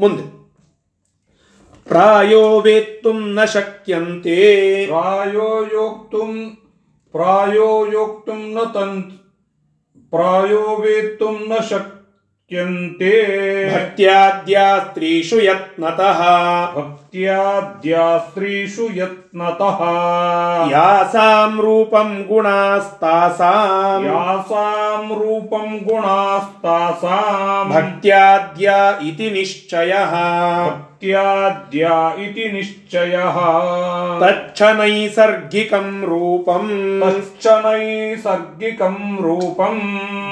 [0.00, 0.24] ಮುಂದೆ.
[1.88, 4.36] ಪ್ರಾಯೋ ವೇತ್ತುಂ ನ ಶಕ್ಯಂತೆ.
[4.86, 6.58] ಪ್ರಾಯೋ ಯೋಕ್ತುಂ
[7.14, 9.10] ಪ್ರಾಯೋ ಯೋಕ್ತುಂ ನ ತಂತ್,
[10.10, 11.52] ಪ್ರಾಯೋ ವೇತ್ತುಂ ನ
[12.52, 13.10] ಶಕ್ಯಂತೆ
[13.68, 16.18] ಭಕ್ತ್ಯಾದ್ಯಾ ಸ್ತ್ರೀಷು ಯತ್ನತಃ
[16.74, 19.78] ಭಕ್ತ್ಯಾದ್ಯಾ ಸ್ತ್ರೀಷು ಯತ್ನತಃ
[20.72, 28.68] ಯಾಸಾಂ ರೂಪಂ ಗುಣಾಸ್ತಾಸಾಂ ಯಾಸಾಂ ರೂಪಂ ಗುಣಾಸ್ತಾಸಾಂ ಭಕ್ತ್ಯಾದ್ಯ
[29.02, 30.12] ಇತಿ ನಿಶ್ಚಯಃ
[31.04, 33.36] ಭಕ್ತ್ಯಾದ್ಯಾ ಇತಿ ನಿಶ್ಚಯಃ
[34.20, 36.66] ತಚ್ಚ ನೈಸರ್ಗಿಕಂ ರೂಪಂ
[37.02, 39.78] ತಶ್ಚ ನೈಸರ್ಗಿಕಂ ರೂಪಂ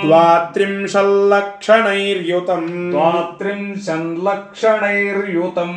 [0.03, 5.73] ದ್ವಾತ್ರಿಂಶಲ್ಲಕ್ಷಣೈರ್ಯುತಂ ದ್ವಾತ್ರಿಂಶಲ್ಲಕ್ಷಣೈರ್ಯುತಂ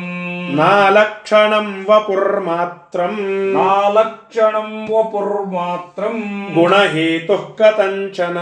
[0.58, 3.16] ನಾಲಕ್ಷಣಂ ವಪುರ್ಮಾತ್ರಂ
[3.56, 6.16] ನಾಲಕ್ಷಣಂ ವಪುರ್ಮಾತ್ರಂ
[6.54, 8.38] ಗುಣಹೇತುಃ ಕಥಂಚನ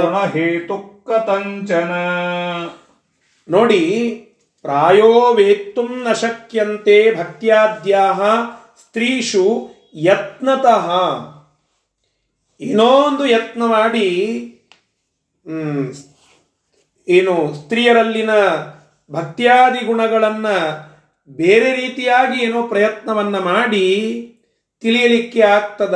[0.00, 1.92] ಗುಣಹೇತು ಕಥಂಚನ
[3.48, 3.80] ನೋಡಿ
[4.62, 8.22] ಪ್ರಾಯೋ ವೇತ್ತು ನ ಶಕ್ಯಂತೆ ಭಕ್ತ್ಯಾದ್ಯಾಹ
[8.80, 10.90] ಸ್ತ್ರೀಷು ಯತ್ನತಃ.
[12.60, 14.08] ಏನೋ ಯತ್ನ ಮಾಡಿ
[17.08, 18.30] ಏನು ಸ್ತ್ರೀಯರಲ್ಲಿನ
[19.12, 20.46] ಭಕ್ತ್ಯಾದಿ ಗುಣಗಳನ್ನ
[21.28, 24.28] ಬೇರೆ ರೀತಿಯಾಗಿ ಏನೋ ಪ್ರಯತ್ನವನ್ನ ಮಾಡಿ
[24.80, 25.94] ತಿಳಿಯಲಿಕ್ಕೆ ಆಗ್ತದ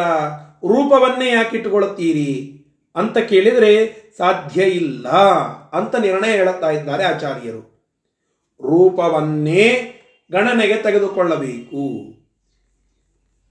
[0.65, 2.65] ರೂಪವನ್ನೇ ಯಾಕಿಟ್ಟುಕೊಳ್ಳುತ್ತೀರಿ
[2.97, 5.09] ಅಂತ ಕೇಳಿದರೆ ಸಾಧ್ಯ ಇಲ್ಲ
[5.73, 7.76] ಅಂತ ನಿರ್ಣಯ ಹೇಳುತ್ತಾ ಇದ್ದಾರೆ ಆಚಾರ್ಯರು.
[8.63, 9.93] ರೂಪವನ್ನೇ
[10.33, 12.17] ಗಣನೆಗೆ ತೆಗೆದುಕೊಳ್ಳಬೇಕು.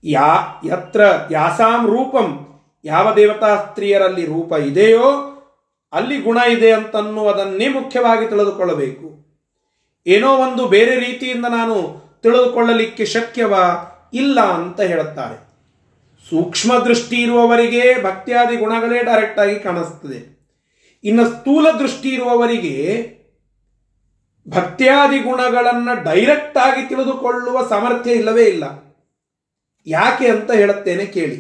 [0.03, 2.47] ಯಾ, ಯತ್ರ ಯಾಸಾಂ ರೂಪಂ,
[2.85, 5.31] ಯಾವ ದೇವತಾ ಸ್ತ್ರೀಯರಲ್ಲಿ ರೂಪ ಇದೆಯೋ
[5.93, 9.25] ಅಲ್ಲಿ ಗುಣ ಇದೆ ಅಂತನ್ನುವುದನ್ನೇ ಮುಖ್ಯವಾಗಿ ತಿಳಿದುಕೊಳ್ಳಬೇಕು.
[10.07, 13.91] ಏನೋ ಒಂದು ಬೇರೆ ರೀತಿಯಿಂದ ನಾನು ತಿಳಿದುಕೊಳ್ಳಲಿಕ್ಕೆ ಶಕ್ಯವಾ?
[14.13, 15.45] ಇಲ್ಲ ಅಂತ ಹೇಳುತ್ತಾರೆ.
[16.29, 20.35] ಸೂಕ್ಷ್ಮ ದೃಷ್ಟಿ ಇರುವವರಿಗೆ ಭಕ್ತಿಯಾದಿ ಗುಣಗಳೇ ಡೈರೆಕ್ಟ್ ಆಗಿ ಕಾಣಿಸ್ತದೆ.
[21.03, 22.75] ಇನ್ನು ಸ್ಥೂಲ ದೃಷ್ಟಿ ಇರುವವರಿಗೆ
[24.47, 28.65] ಭಕ್ತ್ಯಾದಿ ಗುಣಗಳನ್ನು ಡೈರೆಕ್ಟ್ ಆಗಿ ತಿಳಿದುಕೊಳ್ಳುವ ಸಾಮರ್ಥ್ಯ ಇಲ್ಲವೇ ಇಲ್ಲ.
[29.87, 31.37] ಯಾಕೆ ಅಂತ ಹೇಳುತ್ತೇನೆ ಕೇಳಿ.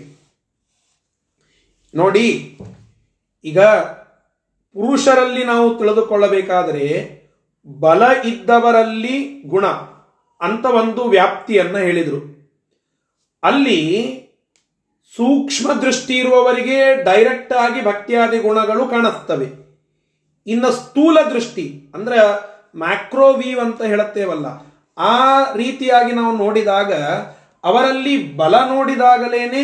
[1.93, 2.27] ನೋಡಿ,
[3.45, 3.59] ಈಗ
[4.75, 6.87] ಪುರುಷರಲ್ಲಿ ನಾವು ತಿಳಿದುಕೊಳ್ಳಬೇಕಾದರೆ
[7.67, 9.65] ಬಲ ಇದ್ದವರಲ್ಲಿ ಗುಣ
[10.41, 12.19] ಅಂತ ಒಂದು ವ್ಯಾಪ್ತಿಯನ್ನು ಹೇಳಿದರು.
[13.43, 13.79] ಅಲ್ಲಿ
[15.15, 19.47] ಸೂಕ್ಷ್ಮ ದೃಷ್ಟಿ ಇರುವವರಿಗೆ ಡೈರೆಕ್ಟ್ ಆಗಿ ಭಕ್ತಿಯಾದಿ ಗುಣಗಳು ಕಾಣಿಸ್ತವೆ.
[20.47, 22.19] ಇನ್ನು ಸ್ಥೂಲ ದೃಷ್ಟಿ ಅಂದ್ರೆ
[22.75, 24.47] ಮ್ಯಾಕ್ರೋ ವೀವ್ ಅಂತ ಹೇಳುತ್ತೇವಲ್ಲ,
[24.97, 25.13] ಆ
[25.53, 26.93] ರೀತಿಯಾಗಿ ನಾವು ನೋಡಿದಾಗ,
[27.63, 29.63] ಅವರಲ್ಲಿ ಬಲ ನೋಡಿದಾಗಲೇನೆ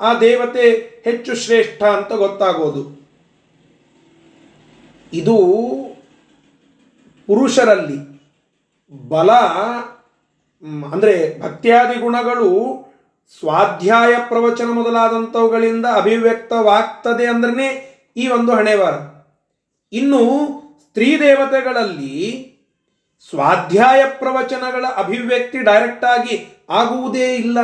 [0.00, 0.66] ಆ ದೇವತೆ
[1.04, 2.82] ಹೆಚ್ಚು ಶ್ರೇಷ್ಠ ಅಂತ ಗೊತ್ತಾಗೋದು.
[5.12, 5.36] ಇದು
[7.28, 7.98] ಪುರುಷರಲ್ಲಿ
[8.92, 9.30] ಬಲ
[10.92, 12.50] ಅಂದರೆ ಭಕ್ತ್ಯಾದಿ ಗುಣಗಳು
[13.38, 17.66] ಸ್ವಾಧ್ಯಾಯ ಪ್ರವಚನ ಮೊದಲಾದಂಥವುಗಳಿಂದ ಅಭಿವ್ಯಕ್ತವಾಗ್ತದೆ ಅಂದ್ರೆ
[18.16, 18.94] ಈ ಒಂದು ಹಣೆವಾರ.
[19.92, 20.22] ಇನ್ನು
[20.96, 22.16] ಸ್ತ್ರೀ ದೇವತೆಗಳಲ್ಲಿ
[23.30, 27.58] ಸ್ವಾಧ್ಯಾಯ ಪ್ರವಚನಗಳ ಅಭಿವ್ಯಕ್ತಿ ಡೈರೆಕ್ಟ್ ಆಗಿ ಆಗುವುದೇ ಇಲ್ಲ.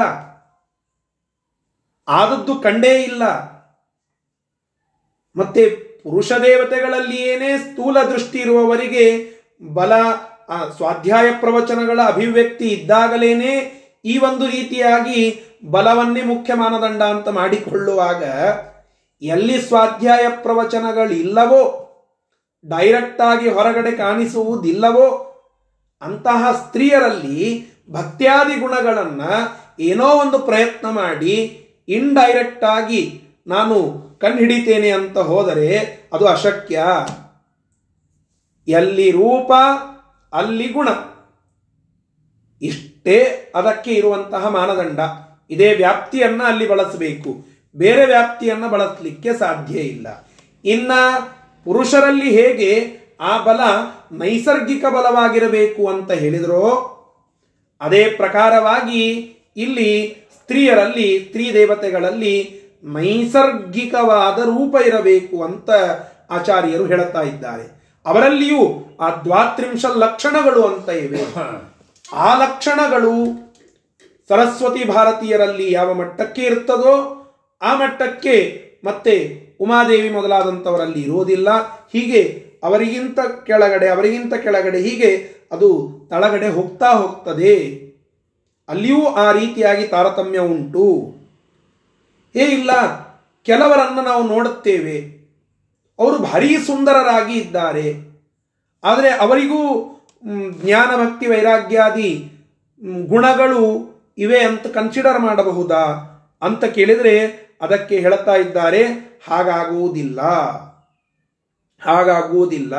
[2.09, 3.23] ಆದದ್ದು ಕಂಡೇ ಇಲ್ಲ.
[5.37, 5.71] ಮತ್ತೆ
[6.03, 9.31] ಪುರುಷ ದೇವತೆಗಳಲ್ಲಿ ಏನೇ ಸ್ಥೂಲ ದೃಷ್ಟಿ ಇರುವವರಿಗೆ
[9.75, 9.92] ಬಲ
[10.77, 13.55] ಸ್ವಾಧ್ಯಾಯ ಪ್ರವಚನಗಳ ಅಭಿವ್ಯಕ್ತಿ ಇದ್ದಾಗಲೇನೆ
[14.05, 18.23] ಈ ಒಂದು ರೀತಿಯಾಗಿ ಬಲವನ್ನೇ ಮುಖ್ಯ ಮಾನದಂಡ ಅಂತ ಮಾಡಿಕೊಳ್ಳುವಾಗ
[19.23, 21.82] ಎಲ್ಲಿ ಸ್ವಾಧ್ಯಾಯ ಪ್ರವಚನಗಳಿಲ್ಲವೋ
[22.68, 25.29] ಡೈರೆಕ್ಟ್ ಆಗಿ ಹೊರಗಡೆ ಕಾಣಿಸುವುದಿಲ್ಲವೋ
[26.03, 35.79] ಅಂತಹ ಸ್ತ್ರೀಯರಲ್ಲಿ ಭಕ್ತ್ಯಾದಿ ಗುಣಗಳನ್ನು ಏನೋ ಒಂದು ಪ್ರಯತ್ನ ಮಾಡಿ ಇಂಡೈರೆಕ್ಟ್ ಆಗಿ ನಾನು ಕಂಡುಹಿಡಿತೇನೆ ಅಂತ ಹೋದರೆ
[36.12, 36.83] ಅದು ಅಶಕ್ಯ.
[38.68, 39.53] ಎಲ್ಲಿ ರೂಪ,
[40.33, 40.88] ಅಲ್ಲಿ ಗುಣ.
[42.62, 44.98] ಇಷ್ಟೇ ಅದಕ್ಕೆ ಇರುವಂತಹ ಮಾನದಂಡ.
[45.51, 47.44] ಇದೇ ವ್ಯಾಪ್ತಿಯನ್ನು ಅಲ್ಲಿ ಬಳಸಬೇಕು.
[47.77, 50.31] ಬೇರೆ ವ್ಯಾಪ್ತಿಯನ್ನು ಬಳಸಲಿಕ್ಕೆ ಸಾಧ್ಯ ಇಲ್ಲ.
[50.64, 50.90] ಇನ್ನ
[51.64, 53.61] ಪುರುಷರಲ್ಲಿ ಹೇಗೆ ಆ ಬಲ
[54.12, 56.88] ನೈಸರ್ಗಿಕ ಬಲವಾಗಿರಬೇಕು ಅಂತ ಹೇಳಿದರೋ,
[57.81, 59.03] ಅದೇ ಪ್ರಕಾರವಾಗಿ
[59.57, 65.70] ಇಲ್ಲಿ ಸ್ತ್ರೀಯರಲ್ಲಿ, ಸ್ತ್ರೀ ದೇವತೆಗಳಲ್ಲಿ ನೈಸರ್ಗಿಕವಾದ ರೂಪ ಇರಬೇಕು ಅಂತ
[66.31, 67.83] ಆಚಾರ್ಯರು ಹೇಳುತ್ತಾ ಇದ್ದಾರೆ.
[68.07, 71.20] ಅವರಲ್ಲಿಯೂ ಆ ದ್ವಾತ್ರಿಂಶ ಲಕ್ಷಣಗಳು ಅಂತ ಇವೆ.
[72.13, 73.15] ಆ ಲಕ್ಷಣಗಳು
[74.29, 76.94] ಸರಸ್ವತಿ ಭಾರತೀಯರಲ್ಲಿ ಯಾವ ಮಟ್ಟಕ್ಕೆ ಇರ್ತದೋ,
[77.63, 79.17] ಆ ಮಟ್ಟಕ್ಕೆ ಮತ್ತೆ
[79.63, 81.48] ಉಮಾದೇವಿ ಮೊದಲಾದಂಥವರಲ್ಲಿ ಇರುವುದಿಲ್ಲ.
[81.92, 82.23] ಹೀಗೆ
[82.63, 85.10] ಅವರಿಗಿಂತ ಕೆಳಗಡೆ ಅವರಿಗಿಂತ ಕೆಳಗಡೆ ಹೀಗೆ
[85.52, 85.69] ಅದು
[86.10, 87.54] ತಳಗಡೆ ಹೋಗ್ತಾ ಹೋಗ್ತದೆ.
[88.69, 90.87] ಅಲ್ಲಿಯೂ ಆ ರೀತಿಯಾಗಿ ತಾರತಮ್ಯ ಉಂಟು.
[92.35, 92.71] ಏ ಇಲ್ಲ,
[93.42, 94.96] ಕೆಲವರನ್ನು ನಾವು ನೋಡುತ್ತೇವೆ.
[95.98, 97.87] ಅವರು ಭಾರಿ ಸುಂದರರಾಗಿ ಇದ್ದಾರೆ.
[98.85, 99.60] ಆದರೆ ಅವರಿಗೂ
[100.63, 102.10] ಜ್ಞಾನ ಭಕ್ತಿ ವೈರಾಗ್ಯಾದಿ
[103.06, 103.63] ಗುಣಗಳು
[104.19, 105.85] ಇವೆ ಅಂತ ಕನ್ಸಿಡರ್ ಮಾಡಬಹುದಾ?
[106.42, 107.15] ಅಂತ ಕೇಳಿದರೆ
[107.63, 108.85] ಅದಕ್ಕೆ ಹೇಳುತ್ತಾ ಇದ್ದಾರೆ,
[109.29, 110.21] ಹಾಗಾಗುವುದಿಲ್ಲ.
[111.87, 112.75] ಹಾಗಾಗುವುದಿಲ್ಲ.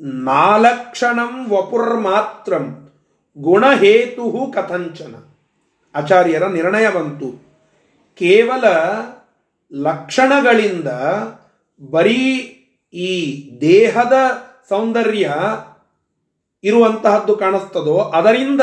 [0.00, 2.90] ನಾಲಕ್ಷಣಂ ವಪುರ್ ಮಾತ್ರಂ
[3.38, 5.14] ಗುಣಹೇತು ಕಥಂಚನ.
[5.94, 7.52] ಆಚಾರ್ಯರ ನಿರ್ಣಯ ಬಂತು.
[8.14, 8.64] ಕೇವಲ
[9.72, 10.88] ಲಕ್ಷಣಗಳಿಂದ
[11.90, 12.28] ಬರೀ
[12.92, 14.12] ಈ ದೇಹದ
[14.68, 15.34] ಸೌಂದರ್ಯ
[16.64, 18.60] ಇರುವಂತಹದ್ದು ಕಾಣಿಸ್ತದೋ, ಅದರಿಂದ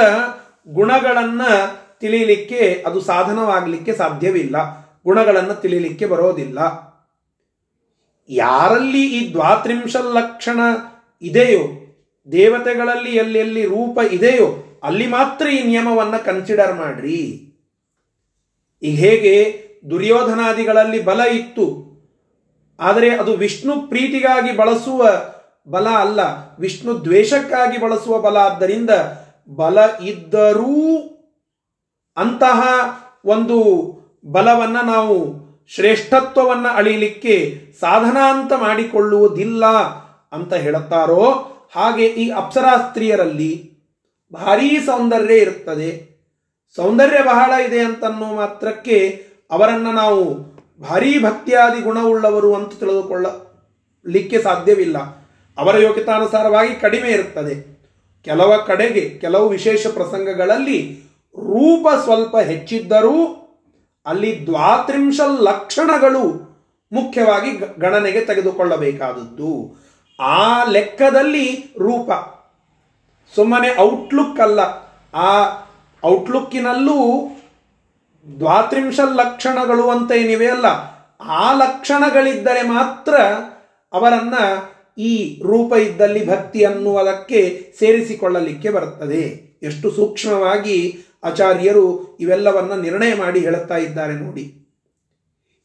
[0.67, 4.78] ಗುಣಗಳನ್ನು ತಿಳಿಯಲಿಕ್ಕೆ ಅದು ಸಾಧನವಾಗಲಿಕ್ಕೆ ಸಾಧ್ಯವಿಲ್ಲ.
[5.05, 6.59] ಗುಣಗಳನ್ನು ತಿಳಿಲಿಕ್ಕೆ ಬರೋದಿಲ್ಲ.
[8.29, 10.59] ಯಾರಲ್ಲಿ ಈ ದ್ವಾತ್ರಿಂಶ ಲಕ್ಷಣ
[11.21, 11.63] ಇದೆಯೋ,
[12.27, 14.47] ದೇವತೆಗಳಲ್ಲಿ ಎಲ್ಲೆಲ್ಲಿ ರೂಪ ಇದೆಯೋ,
[14.83, 17.21] ಅಲ್ಲಿ ಮಾತ್ರ ಈ ನಿಯಮವನ್ನು ಕನ್ಸಿಡರ್ ಮಾಡ್ರಿ.
[18.81, 19.33] ಈಗ ಹೇಗೆ
[19.89, 21.65] ದುರ್ಯೋಧನಾದಿಗಳಲ್ಲಿ ಬಲ ಇತ್ತು,
[22.79, 25.01] ಆದರೆ ಅದು ವಿಷ್ಣು ಪ್ರೀತಿಗಾಗಿ ಬಳಸುವ
[25.67, 26.19] ಬಲ ಅಲ್ಲ,
[26.59, 28.37] ವಿಷ್ಣು ದ್ವೇಷಕ್ಕಾಗಿ ಬಳಸುವ ಬಲ.
[28.49, 28.91] ಆದ್ದರಿಂದ
[29.55, 29.77] ಬಲ
[30.11, 30.77] ಇದ್ದರೂ
[32.17, 32.59] ಅಂತಹ
[33.25, 33.57] ಒಂದು
[34.25, 39.65] ಬಲವನ್ನ ನಾವು ಶ್ರೇಷ್ಠತ್ವವನ್ನ ಅಳಿಲಿಕ್ಕೆ ಸಾಧನ ಅಂತ ಮಾಡಿಕೊಳ್ಳುವುದಿಲ್ಲ
[40.31, 41.31] ಅಂತ ಹೇಳುತ್ತಾರೋ
[41.75, 43.73] ಹಾಗೆ ಈ ಅಪ್ಸರಾ ಸ್ತ್ರೀಯರಲ್ಲಿ
[44.33, 46.09] ಭಾರೀ ಸೌಂದರ್ಯ ಇರುತ್ತದೆ.
[46.75, 50.33] ಸೌಂದರ್ಯ ಬಹಳ ಇದೆ ಅಂತನ್ನೋ ಮಾತ್ರಕ್ಕೆ ಅವರನ್ನ ನಾವು
[50.81, 54.97] ಭಾರೀ ಭಕ್ತಿಯಾದಿ ಗುಣವುಳ್ಳವರು ಅಂತ ತಿಳಿದುಕೊಳ್ಳಲಿಕ್ಕೆ ಸಾಧ್ಯವಿಲ್ಲ.
[55.57, 57.79] ಅವರ ಯೋಗ್ಯತಾನುಸಾರವಾಗಿ ಕಡಿಮೆ ಇರುತ್ತದೆ.
[58.25, 63.38] ಕೆಲವ ಕಡೆಗೆ, ಕೆಲವು ವಿಶೇಷ ಪ್ರಸಂಗಗಳಲ್ಲಿ ರೂಪ ಸ್ವಲ್ಪ ಹೆಚ್ಚಿದ್ದರೂ
[64.09, 66.23] ಅಲ್ಲಿ ದ್ವಾತ್ರಿಂಶ ಲಕ್ಷಣಗಳು
[66.91, 69.51] ಮುಖ್ಯವಾಗಿ ಗಣನೆಗೆ ತೆಗೆದುಕೊಳ್ಳಬೇಕಾದದ್ದು.
[70.19, 71.47] ಆ ಲೆಕ್ಕದಲ್ಲಿ
[71.79, 72.09] ರೂಪ.
[73.35, 74.59] ಸುಮ್ಮನೆ ಔಟ್ಲುಕ್ ಅಲ್ಲ.
[75.13, 75.31] ಆ
[76.03, 76.97] ಔಟ್ಲುಕ್ಕಿನಲ್ಲೂ
[78.39, 80.67] ದ್ವಾತ್ರಿಂಶ ಲಕ್ಷಣಗಳು ಅಂತ ಏನಿವೆ ಅಲ್ಲ,
[81.21, 83.13] ಆ ಲಕ್ಷಣಗಳಿದ್ದರೆ ಮಾತ್ರ
[83.93, 84.35] ಅವರನ್ನ
[84.97, 87.39] ಈ ರೂಪ ಇದ್ದಲ್ಲಿ ಭಕ್ತಿ ಅನ್ನುವುದಕ್ಕೆ
[87.79, 89.21] ಸೇರಿಸಿಕೊಳ್ಳಲಿಕ್ಕೆ ಬರುತ್ತದೆ.
[89.63, 90.77] ಎಷ್ಟು ಸೂಕ್ಷ್ಮವಾಗಿ
[91.23, 94.55] ಆಚಾರ್ಯರು ಇವೆಲ್ಲವನ್ನ ನಿರ್ಣಯ ಮಾಡಿ ಹೇಳುತ್ತಾ ಇದ್ದಾರೆ ನೋಡಿ.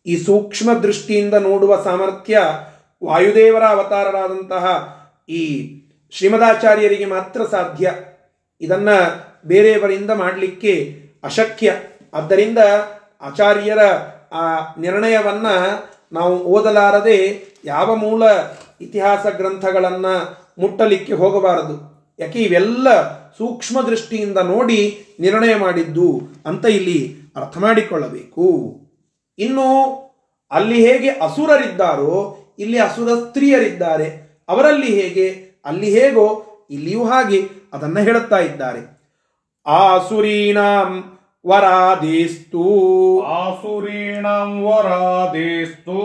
[0.07, 2.43] ಈ ಸೂಕ್ಷ್ಮ ದೃಷ್ಟಿಯಿಂದ ನೋಡುವ ಸಾಮರ್ಥ್ಯ
[3.05, 4.95] ವಾಯುದೇವರ ಅವತಾರರಾದಂತಹ
[5.29, 5.71] ಈ
[6.11, 7.93] ಶ್ರೀಮದಾಚಾರ್ಯರಿಗೆ ಮಾತ್ರ ಸಾಧ್ಯ.
[8.61, 8.89] ಇದನ್ನ
[9.47, 11.73] ಬೇರೆಯವರಿಂದ ಮಾಡಲಿಕ್ಕೆ ಅಶಕ್ಯ.
[12.15, 12.59] ಆದ್ದರಿಂದ
[13.21, 13.79] ಆಚಾರ್ಯರ
[14.33, 15.47] ಆ ನಿರ್ಣಯವನ್ನ
[16.13, 18.23] ನಾವು ಓದಲಾರದೆ ಯಾವ ಮೂಲ
[18.81, 20.07] ಇತಿಹಾಸ ಗ್ರಂಥಗಳನ್ನ
[20.59, 21.95] ಮುಟ್ಟಲಿಕ್ಕೆ ಹೋಗಬಾರದು.
[22.19, 22.89] ಯಾಕೆ ಇವೆಲ್ಲ
[23.39, 28.80] ಸೂಕ್ಷ್ಮ ದೃಷ್ಟಿಯಿಂದ ನೋಡಿ ನಿರ್ಣಯ ಮಾಡಿದ್ದು ಅಂತ ಇಲ್ಲಿ ಅರ್ಥ ಮಾಡಿಕೊಳ್ಳಬೇಕು.
[29.39, 29.68] ಇನ್ನು
[30.51, 38.95] ಅಲ್ಲಿ ಹೇಗೆ ಅಸುರರಿದ್ದಾರೋ, ಇಲ್ಲಿ ಅಸುರ ಸ್ತ್ರೀಯರಿದ್ದಾರೆ, ಅವರಲ್ಲಿ ಹೇಗೆ, ಅಲ್ಲಿ ಹೇಗೋ ಇಲ್ಲಿಯೂ ಹಾಗೆ ಅದನ್ನ ಹೇಳುತ್ತಾ ಇದ್ದಾರೆ.
[39.66, 41.14] ಆಸುರೀನಾಂ
[41.47, 42.64] ವರಾದೇಸ್ತು
[43.26, 46.01] ಆಸುರೀಣಂ ವರಾದೇಸ್ತು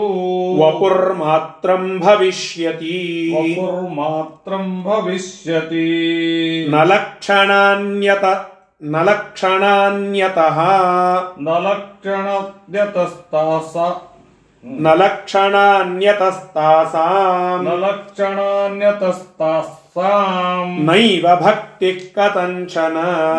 [0.60, 3.32] ವಪುರ್ಮಾತ್ರಂ ಭವಿಷ್ಯತಿ.
[3.36, 6.66] ವಪುರ್ಮಾತ್ರಂ ಭವಿಷ್ಯತಿ.
[6.70, 8.24] ನಲಕ್ಷಣಾನ್ಯತ
[8.82, 10.60] ನಲಕ್ಷಣಾನ್ಯತಃ.
[11.40, 13.16] ನ ಲಕ್ಷಣಾನ್ಯತಃ
[17.62, 17.66] ನ
[20.00, 22.96] ಲಕ್ಷಣಾನ್ಯತಸ್ತಾಸಾಂ ನೈವ ಭಕ್ತಿ ಕತಂಚನ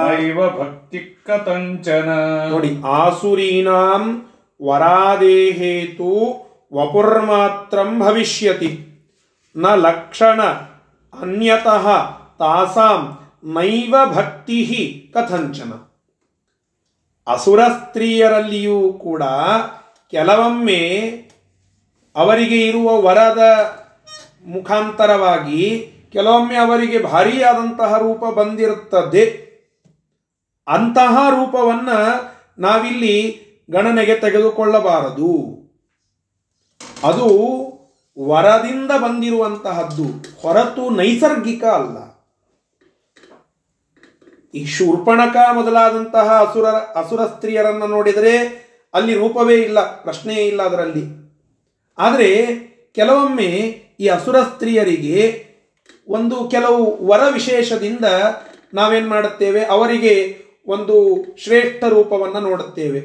[0.07, 2.09] ನೈವ ಭಕ್ತಿ ಕತಂಚನ
[2.51, 4.03] ನೋಡಿ ಆಸುರೀನಾಂ
[4.59, 6.09] ವರಾದೇಹೇತು
[6.71, 8.71] ವಪುರ್ಮಾತ್ರಂ ಭವಿಷ್ಯತಿ
[9.55, 10.41] ನ ಲಕ್ಷಣ
[11.13, 11.85] ಅನ್ಯತಃ
[12.39, 13.01] ತಾಸಾಂ
[13.49, 14.59] ನೈವ ಭಕ್ತಿ
[15.13, 15.71] ಕಥಂಚನ
[17.27, 19.23] ಅಸುರ ಸ್ತ್ರೀಯರಲ್ಲಿಯೂ ಕೂಡ
[20.13, 20.81] ಕೆಲವೊಮ್ಮೆ
[22.15, 23.41] ಅವರಿಗೆ ಇರುವ ವರದ
[24.45, 25.63] ಮುಖಾಂತರವಾಗಿ
[26.11, 29.51] ಕೆಲವೊಮ್ಮೆ ಅವರಿಗೆ ಭಾರಿಯಾದಂತಹ ರೂಪ ಬಂದಿರುತ್ತದೆ.
[30.67, 31.89] ಅಂತಹ ರೂಪವನ್ನ
[32.59, 33.41] ನಾವಿಲ್ಲಿ
[33.71, 35.61] ಗಣನೆಗೆ ತೆಗೆದುಕೊಳ್ಳಬಾರದು.
[37.03, 37.27] ಅದು
[38.19, 40.03] ವರದಿಂದ ಬಂದಿರುವಂತಹದ್ದು.
[40.41, 42.11] ಹೊರತು ನೈಸರ್ಗಿಕ ಅಲ್ಲ.
[44.53, 48.37] ಈ ಶೂರ್ಪಣಕ ಮೊದಲಾದಂತಹ ಅಸುರ ಅಸುರ ಸ್ತ್ರೀಯರನ್ನ ನೋಡಿದರೆ
[48.93, 51.03] ಅಲ್ಲಿ ರೂಪವೇ ಇಲ್ಲ, ಪ್ರಶ್ನೆಯೇ ಇಲ್ಲ ಅದರಲ್ಲಿ.
[51.97, 52.45] ಆದರೆ
[52.95, 53.47] ಕೆಲವೊಮ್ಮೆ
[53.99, 55.50] ಈ ಅಸುರ ಸ್ತ್ರೀಯರಿಗೆ
[56.07, 58.05] ಒಂದು ಕೆಲವು ವರ ವಿಶೇಷದಿಂದ
[58.73, 59.65] ನಾವೇನ್ ಮಾಡುತ್ತೇವೆ?
[59.65, 62.99] ಅವರಿಗೆ ಒಂದು ಶ್ರೇಷ್ಠ ರೂಪವನ್ನ ನೋಡುತ್ತೇವೆ.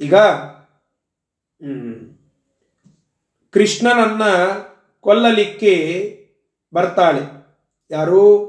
[0.00, 0.14] ಈಗ
[3.50, 4.22] ಕೃಷ್ಣನನ್ನ
[5.00, 5.74] ಕೊಲ್ಲಲಿಕ್ಕೆ
[6.74, 7.46] ಬರ್ತಾಳೆ.
[7.90, 8.48] ಯಾರು?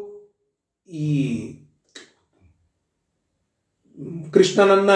[0.87, 1.37] ಈ
[4.33, 4.89] ಕೃಷ್ಣನನ್ನ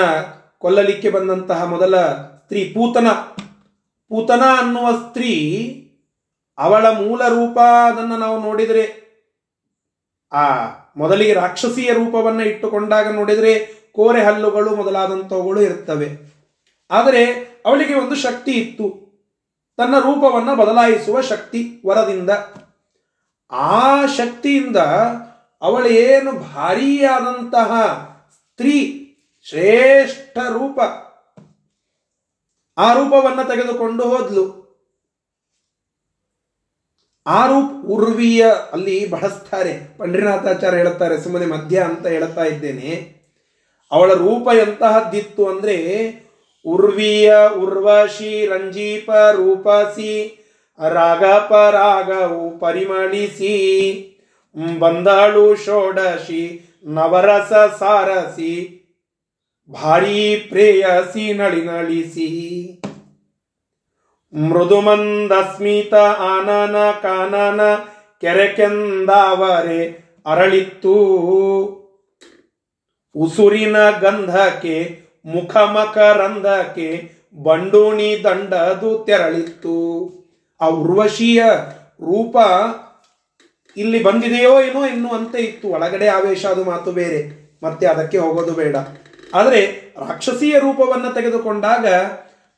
[0.58, 3.08] ಕೊಲ್ಲಲಿಕ್ಕೆ ಬಂದಂತಹ ಮೊದಲ ಸ್ತ್ರೀ, ಪೂತನ.
[4.10, 5.70] ಪೂತನ ಅನ್ನುವ ಸ್ತ್ರೀ
[6.58, 9.04] ಅವಳ ಮೂಲ ರೂಪ ಅದನ್ನು ನಾವು ನೋಡಿದರೆ,
[10.32, 10.50] ಆ
[10.98, 16.34] ಮೊದಲಿಗೆ ರಾಕ್ಷಸಿಯ ರೂಪವನ್ನ ಇಟ್ಟುಕೊಂಡಾಗ ನೋಡಿದರೆ ಕೋರೆ ಹಲ್ಲುಗಳು ಮೊದಲಾದಂಥವುಗಳು ಇರ್ತವೆ.
[16.92, 17.26] ಆದರೆ
[17.66, 19.04] ಅವಳಿಗೆ ಒಂದು ಶಕ್ತಿ ಇತ್ತು.
[19.78, 22.30] ತನ್ನ ರೂಪವನ್ನ ಬದಲಾಯಿಸುವ ಶಕ್ತಿ ವರದಿಂದ.
[23.52, 24.78] ಆ ಶಕ್ತಿಯಿಂದ
[25.62, 27.72] ಅವಳು ಏನು ಭಾರಿಯಾದಂತಹ
[28.32, 29.00] ಸ್ತ್ರೀ
[29.50, 30.80] ಶ್ರೇಷ್ಠ ರೂಪ
[32.78, 34.63] ಆ ರೂಪವನ್ನ ತೆಗೆದುಕೊಂಡು ಹೋದ್ಲು.
[37.28, 43.24] ಆ ರೂಪ ಉರ್ವಿಯ ಅಲ್ಲಿ ಬಳಸ್ತಾರೆ ಪಂಡ್ರಿನಾಥಾಚಾರ್ಯ ಹೇಳುತ್ತಾರೆ, ಸುಮ್ಮನೆ ಮಧ್ಯ ಅಂತ ಹೇಳ್ತಾ ಇದ್ದೇನೆ.
[43.92, 46.10] ಅವಳ ರೂಪ ಎಂತಹದ್ದಿತ್ತು ಅಂದ್ರೆ,
[46.66, 50.40] ಉರ್ವಿಯ, ಉರ್ವಶಿ, ರಂಜೀಪ, ರೂಪಸಿ,
[50.90, 53.56] ರಾಗಪ, ರಾಗವು ಪರಿಮಳಿಸಿ
[54.80, 58.80] ಬಂದಾಳು, ಷೋಡಶಿ, ನವರಸ, ಸಾರಸಿ,
[59.72, 62.82] ಭಾರೀ ಪ್ರೇಯಸಿ, ನಳಿನಳಿಸಿ.
[64.34, 67.62] ಮೃದುಮಂದಸ್ಮಿತ ಆನನ ಕಾನನ
[68.22, 70.94] ಕೆರೆಕೆಂದಾವರೆ ಅರಳಿತ್ತು.
[73.16, 77.12] ಉಸುರಿನ ಗಂಧಕ್ಕೆ, ಮುಖಮಕರಂಧಕ್ಕೆ
[77.44, 80.10] ಬಂಡೂಣಿ ದಂಡದು ತೆರಳಿತ್ತು.
[80.62, 81.44] ಆ ಉರ್ವಶಿಯ
[81.86, 82.38] ರೂಪ
[83.78, 85.68] ಇಲ್ಲಿ ಬಂದಿದೆಯೋ ಏನೋ ಇನ್ನು ಅಂತ ಇತ್ತು.
[85.68, 87.44] ಒಳಗಡೆ ಆವೇಶ, ಅದು ಮಾತು ಬೇರೆ.
[87.64, 88.76] ಮತ್ತೆ ಅದಕ್ಕೆ ಹೋಗೋದು ಬೇಡ.
[89.34, 91.86] ಆದರೆ ರಾಕ್ಷಸೀಯ ರೂಪವನ್ನು ತೆಗೆದುಕೊಂಡಾಗ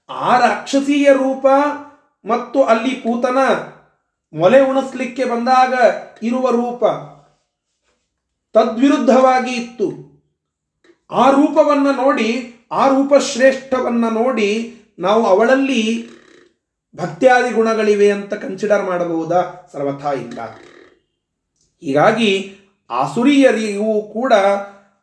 [0.09, 1.45] ಆ ರಾಕ್ಷಸೀಯ ರೂಪ
[2.25, 3.37] ಮತ್ತು ಅಲ್ಲಿ ಕೂತನ
[4.33, 5.73] ಮೊಲೆ ಉಣಿಸ್ಲಿಕ್ಕೆ ಬಂದಾಗ
[6.23, 6.83] ಇರುವ ರೂಪ
[8.53, 10.15] ತದ್ವಿರುದ್ಧವಾಗಿ ಇತ್ತು.
[11.11, 16.09] ಆ ರೂಪವನ್ನು ನೋಡಿ, ಆ ರೂಪ ಶ್ರೇಷ್ಠವನ್ನು ನೋಡಿ ನಾವು ಅವಳಲ್ಲಿ
[16.95, 19.69] ಭಕ್ತ್ಯಾದಿ ಗುಣಗಳಿವೆ ಅಂತ ಕನ್ಸಿಡರ್ ಮಾಡಬಹುದಾ?
[19.73, 20.39] ಸರ್ವಥಾ ಇಲ್ಲ.
[21.81, 22.57] ಹೀಗಾಗಿ
[22.89, 24.33] ಆಸುರಿಯರಿಗೂ ಕೂಡ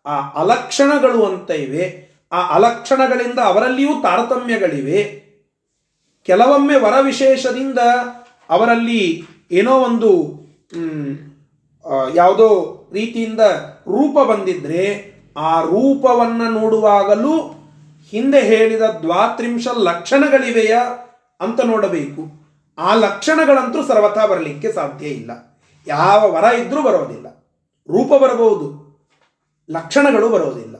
[0.06, 2.01] ಆ ಅಲಕ್ಷಣಗಳು ಅಂತ ಇವೆ.
[2.32, 5.00] ಆ ಅಲಕ್ಷಣಗಳಿಂದ ಅವರಲ್ಲಿಯೂ ತಾರತಮ್ಯಗಳಿವೆ.
[6.26, 7.78] ಕೆಲವೊಮ್ಮೆ ವರ ವಿಶೇಷದಿಂದ
[8.50, 10.10] ಅವರಲ್ಲಿ ಏನೋ ಒಂದು
[12.14, 12.48] ಯಾವುದೋ
[12.92, 13.40] ರೀತಿಯಿಂದ
[13.88, 14.84] ರೂಪ ಬಂದಿದ್ರೆ
[15.36, 17.34] ಆ ರೂಪವನ್ನು ನೋಡುವಾಗಲೂ
[18.10, 20.82] ಹಿಂದೆ ಹೇಳಿದ ದ್ವಾತ್ರಿಂಶ ಲಕ್ಷಣಗಳಿವೆಯಾ
[21.40, 22.22] ಅಂತ ನೋಡಬೇಕು.
[22.78, 25.30] ಆ ಲಕ್ಷಣಗಳಂತೂ ಸರ್ವಥಾ ಬರಲಿಕ್ಕೆ ಸಾಧ್ಯ ಇಲ್ಲ.
[25.86, 27.28] ಯಾವ ವರ ಇದ್ರೂ ಬರೋದಿಲ್ಲ.
[27.88, 28.66] ರೂಪ ಬರಬಹುದು,
[29.70, 30.76] ಲಕ್ಷಣಗಳು ಬರೋದಿಲ್ಲ.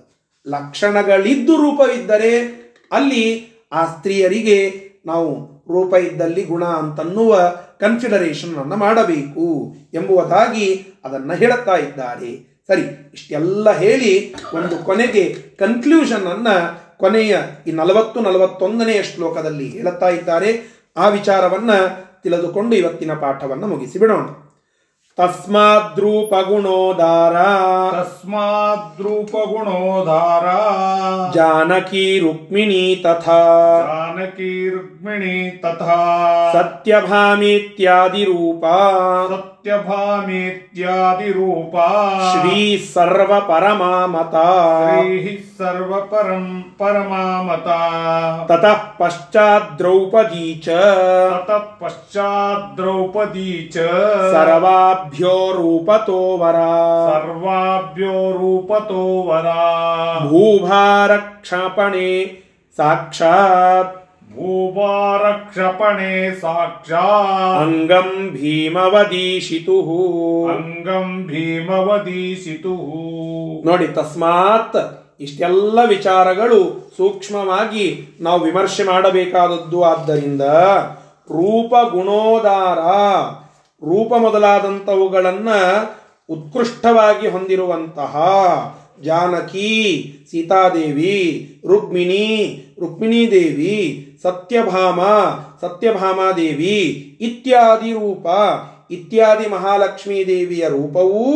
[0.46, 2.62] ಲಕ್ಷಣಗಳಿದ್ದು ರೂಪವಿದ್ದರೆ
[2.92, 12.60] ಅಲ್ಲಿ ಆ ಸ್ತ್ರೀಯರಿಗೆ ನಾವು ರೂಪ ಇದ್ದಲ್ಲಿ ಗುಣ ಅಂತನ್ನುವ ಕನ್ಸಿಡರೇಷನ್ ಅನ್ನು ಮಾಡಬೇಕು ಎಂಬುವುದಾಗಿ ಅದನ್ನು ಹೇಳುತ್ತಾ ಇದ್ದಾರೆ.
[12.66, 16.48] ಸರಿ, ಇಷ್ಟೆಲ್ಲ ಹೇಳಿ ಒಂದು ಕೊನೆಗೆ ಕನ್ಕ್ಲೂಷನ್ ಅನ್ನ
[16.96, 17.36] ಕೊನೆಯ
[17.66, 20.82] ಈ ನಲವತ್ತು ನಲವತ್ತೊಂದನೆಯ ಶ್ಲೋಕದಲ್ಲಿ ಹೇಳುತ್ತಾ ಇದ್ದಾರೆ.
[20.96, 21.70] ಆ ವಿಚಾರವನ್ನ
[22.22, 24.51] ತಿಳಿದುಕೊಂಡು ಇವತ್ತಿನ ಪಾಠವನ್ನು ಮುಗಿಸಿ ಬಿಡೋಣ.
[25.20, 26.38] तस्माद्रूपगुणोदारा।
[28.02, 29.32] तस्माद्रूपगुणोदारा।
[31.34, 38.96] जानकी रुक्मिणी तथा। जानकी रुक्मिणी तथा। सत्यभामीत्यादि रूपा
[39.62, 53.88] सत्यभामेत्यादिरूपा। श्री सर्व परमामता श्रीः सर्वपरम् परमामता। ततः पश्चाद्द्रौपदी च। ततः पश्चाद्द्रौपदी च।
[54.32, 62.38] सर्वाभ्यो रूपतो वरा। सर्वाभ्यो रूपतो वरा। भूभारक्षपणे
[62.72, 64.01] साक्षात्
[64.77, 69.77] भूभारक्षपणे साक्षात् ಅಂಗಂ ಭೀಮವದೀಶಿತು
[70.53, 72.73] ಅಂಗಂ ಭೀಮವದೀಸಿತು
[73.65, 74.77] ನೋಡಿ ತಸ್ಮಾತ್
[75.19, 76.59] ಇಷ್ಟೆಲ್ಲ ವಿಚಾರಗಳು
[76.97, 77.85] ಸೂಕ್ಷ್ಮವಾಗಿ
[78.21, 80.43] ನಾವು ವಿಮರ್ಶೆ ಮಾಡಬೇಕಾದದ್ದು ಆದ್ದರಿಂದ
[81.29, 82.81] ರೂಪ ಗುಣೋದಾರ
[83.81, 85.49] ರೂಪ ಮೊದಲಾದಂಥವುಗಳನ್ನ
[86.29, 88.13] ಉತ್ಕೃಷ್ಟವಾಗಿ ಹೊಂದಿರುವಂತಹ
[89.03, 89.71] ಜಾನಕಿ
[90.31, 91.17] ಸೀತಾದೇವಿ
[91.67, 92.23] ರುಕ್ಮಿಣಿ
[92.82, 93.72] ರುಕ್ಮಿಣೀ ದೇವಿ,
[94.22, 95.00] ಸತ್ಯಭಾಮ,
[95.60, 96.78] ಸತ್ಯಭಾಮಾದೇವಿ
[97.20, 98.26] ಇತ್ಯಾದಿ ರೂಪ,
[98.90, 101.34] ಇತ್ಯಾದಿ ಮಹಾಲಕ್ಷ್ಮೀ ದೇವಿಯ ರೂಪವೂ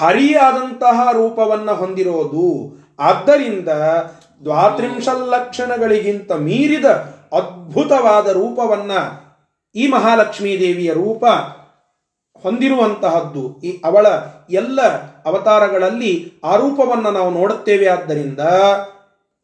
[0.00, 2.72] ಭಾರಿಯಾದಂತಹ ರೂಪವನ್ನು ಹೊಂದಿರೋದು.
[2.98, 3.68] ಆದ್ದರಿಂದ
[4.44, 6.84] ದ್ವಾತ್ರಿಂಶ ಲಕ್ಷಣಗಳಿಗಿಂತ ಮೀರಿದ
[7.32, 8.92] ಅದ್ಭುತವಾದ ರೂಪವನ್ನ
[9.74, 11.24] ಈ ಮಹಾಲಕ್ಷ್ಮೀ ದೇವಿಯ ರೂಪ
[12.42, 13.60] ಹೊಂದಿರುವಂತಹದ್ದು.
[13.60, 14.06] ಈ ಅವಳ
[14.50, 14.80] ಎಲ್ಲ
[15.24, 17.86] ಅವತಾರಗಳಲ್ಲಿ ಆ ರೂಪವನ್ನು ನಾವು ನೋಡುತ್ತೇವೆ.
[17.86, 18.40] ಆದ್ದರಿಂದ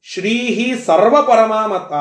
[0.02, 1.92] ಶ್ರೀಹಿ ಸರ್ವ ಪರಮಾಮತ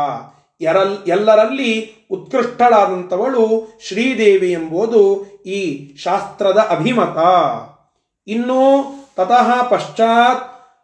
[0.61, 3.43] ಎರಲ್, ಎಲ್ಲರಲ್ಲಿ ಉತ್ಕೃಷ್ಟಳಾದಂಥವಳು
[3.87, 7.17] ಶ್ರೀದೇವಿ ಎಂಬುದು ಈ ಶಾಸ್ತ್ರದ ಅಭಿಮತ.
[8.27, 8.61] ಇನ್ನು
[9.15, 10.43] ತತಃ ಪಶ್ಚಾತ್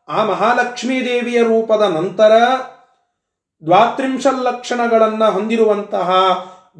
[0.09, 2.31] ಆ ಮಹಾಲಕ್ಷ್ಮೀ ದೇವಿಯ ರೂಪದ ನಂತರ
[3.65, 6.09] ದ್ವಾತ್ರಿಂಶ ಲಕ್ಷಣಗಳನ್ನು ಹೊಂದಿರುವಂತಹ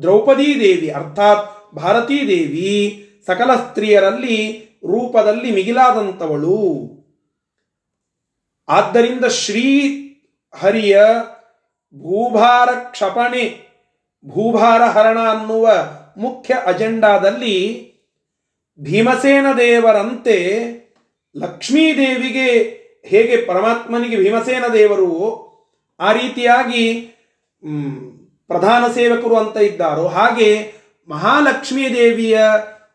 [0.02, 2.72] ದ್ರೌಪದೀ ದೇವಿ ಅರ್ಥಾತ್ ಭಾರತೀ ದೇವಿ
[3.28, 4.38] ಸಕಲ ಸ್ತ್ರೀಯರಲ್ಲಿ
[4.84, 6.60] ರೂಪದಲ್ಲಿ ಮಿಗಿಲಾದಂಥವಳು.
[8.68, 10.00] ಆದ್ದರಿಂದ ಶ್ರೀ
[10.54, 10.96] ಹರಿಯ
[11.96, 13.46] ಭೂಭಾರ ಕ್ಷಪಣೆ
[14.26, 15.66] ಭೂಭಾರ ಹರಣ ಅನ್ನುವ
[16.18, 17.58] ಮುಖ್ಯ ಅಜೆಂಡಾದಲ್ಲಿ
[18.80, 20.38] ಭೀಮಸೇನ ದೇವರಂತೆ
[21.36, 22.50] ಲಕ್ಷ್ಮೀದೇವಿಗೆ
[23.06, 25.10] ಹೇಗೆ ಪರಮಾತ್ಮನಿಗೆ ಭೀಮಸೇನ ದೇವರು
[26.00, 26.86] ಆ ರೀತಿಯಾಗಿ
[28.50, 30.50] ಪ್ರಧಾನ ಸೇವಕರು ಅಂತ ಇದ್ದಾರೋ ಹಾಗೆ
[31.10, 32.38] ಮಹಾಲಕ್ಷ್ಮೀ ದೇವಿಯ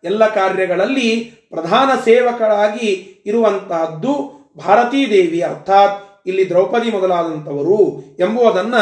[0.04, 1.08] ಎಲ್ಲ ಕಾರ್ಯಗಳಲ್ಲಿ
[1.50, 2.90] ಪ್ರಧಾನ ಸೇವಕರಾಗಿ
[3.26, 4.14] ಇರುವಂತಹದ್ದು
[4.58, 5.98] ಭಾರತೀ ದೇವಿ ಅರ್ಥಾತ್
[6.28, 8.74] ಇಲ್ಲಿ ದ್ರೌಪದಿ ಮೊದಲಾದಂಥವರು ಎಂಬುದನ್ನ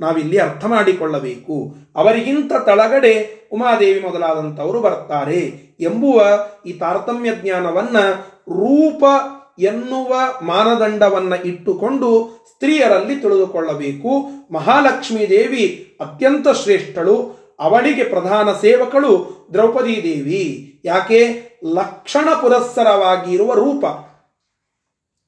[0.00, 1.74] ನಾವಿಲ್ಲಿ ಅರ್ಥ ಮಾಡಿಕೊಳ್ಳಬೇಕು.
[1.96, 5.40] ಅವರಿಗಿಂತ ತಳಗಡೆ ಉಮಾದೇವಿ ಮೊದಲಾದಂಥವರು ಬರ್ತಾರೆ
[5.80, 6.24] ಎಂಬುವ
[6.66, 7.96] ಈ ತಾರತಮ್ಯ ಜ್ಞಾನವನ್ನ
[8.36, 9.04] ರೂಪ
[9.58, 14.08] ಎನ್ನುವ ಮಾನದಂಡವನ್ನು ಇಟ್ಟುಕೊಂಡು ಸ್ತ್ರೀಯರಲ್ಲಿ ತಿಳಿದುಕೊಳ್ಳಬೇಕು.
[14.52, 17.40] ಮಹಾಲಕ್ಷ್ಮೀ ದೇವಿ ಅತ್ಯಂತ ಶ್ರೇಷ್ಠಳು.
[17.60, 20.80] ಅವಳಿಗೆ ಪ್ರಧಾನ ಸೇವಕಳು ದ್ರೌಪದಿ ದೇವಿ.
[20.84, 21.42] ಯಾಕೆ?
[21.64, 23.84] ಲಕ್ಷಣ ಪುರಸ್ಸರವಾಗಿರುವ ರೂಪ.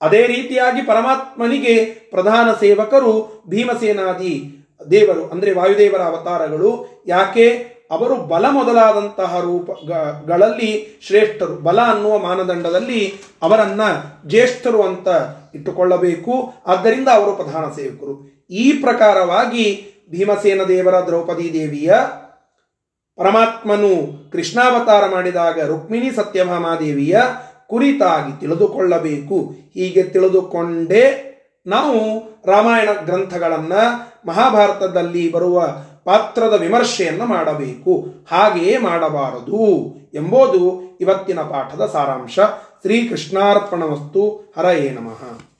[0.02, 4.58] ಅದೇ ರೀತಿಯಾಗಿ ಪರಮಾತ್ಮನಿಗೆ ಪ್ರಧಾನ ಸೇವಕರು ಭೀಮಸೇನಾದಿ
[4.90, 7.02] ದೇವರು, ಅಂದರೆ ವಾಯುದೇವರ ಅವತಾರಗಳು.
[7.06, 7.72] ಯಾಕೆ?
[7.90, 11.54] ಅವರು ಬಲ ಮೊದಲಾದಂತಹ ರೂಪಗಳಲ್ಲಿ ಶ್ರೇಷ್ಠರು.
[11.54, 13.80] ಬಲ ಅನ್ನುವ ಮಾನದಂಡದಲ್ಲಿ ಅವರನ್ನ
[14.26, 15.08] ಜ್ಯೇಷ್ಠರು ಅಂತ
[15.54, 16.54] ಇಟ್ಟುಕೊಳ್ಳಬೇಕು.
[16.66, 18.46] ಆದ್ದರಿಂದ ಅವರು ಪ್ರಧಾನ ಸೇವಕರು.
[18.50, 21.94] ಈ ಪ್ರಕಾರವಾಗಿ ಭೀಮಸೇನ ದೇವರ ದ್ರೌಪದಿ ದೇವಿಯ
[23.16, 27.20] ಪರಮಾತ್ಮನು ಕೃಷ್ಣಾವತಾರ ಮಾಡಿದಾಗ ರುಕ್ಮಿಣಿ ಸತ್ಯಭಾಮಾದೇವಿಯ
[27.72, 29.36] ಕುರಿತಾಗಿ ತಿಳಿದುಕೊಳ್ಳಬೇಕು.
[29.74, 31.28] ಹೀಗೆ ತಿಳಿದುಕೊಂಡೇ
[31.66, 31.98] ನಾವು
[32.46, 33.82] ರಾಮಾಯಣ ಗ್ರಂಥಗಳನ್ನು
[34.28, 37.92] ಮಹಾಭಾರತದಲ್ಲಿ ಬರುವ ಪಾತ್ರದ ವಿಮರ್ಶೆಯನ್ನು ಮಾಡಬೇಕು.
[38.32, 39.60] ಹಾಗೆಯೇ ಮಾಡಬಾರದು
[40.14, 42.38] ಎಂಬುದು ಇವತ್ತಿನ ಪಾಠದ ಸಾರಾಂಶ.
[42.82, 45.51] ಶ್ರೀಕೃಷ್ಣಾರ್ಪಣ ವಸ್ತು ಹರಯೇ ನಮಃ.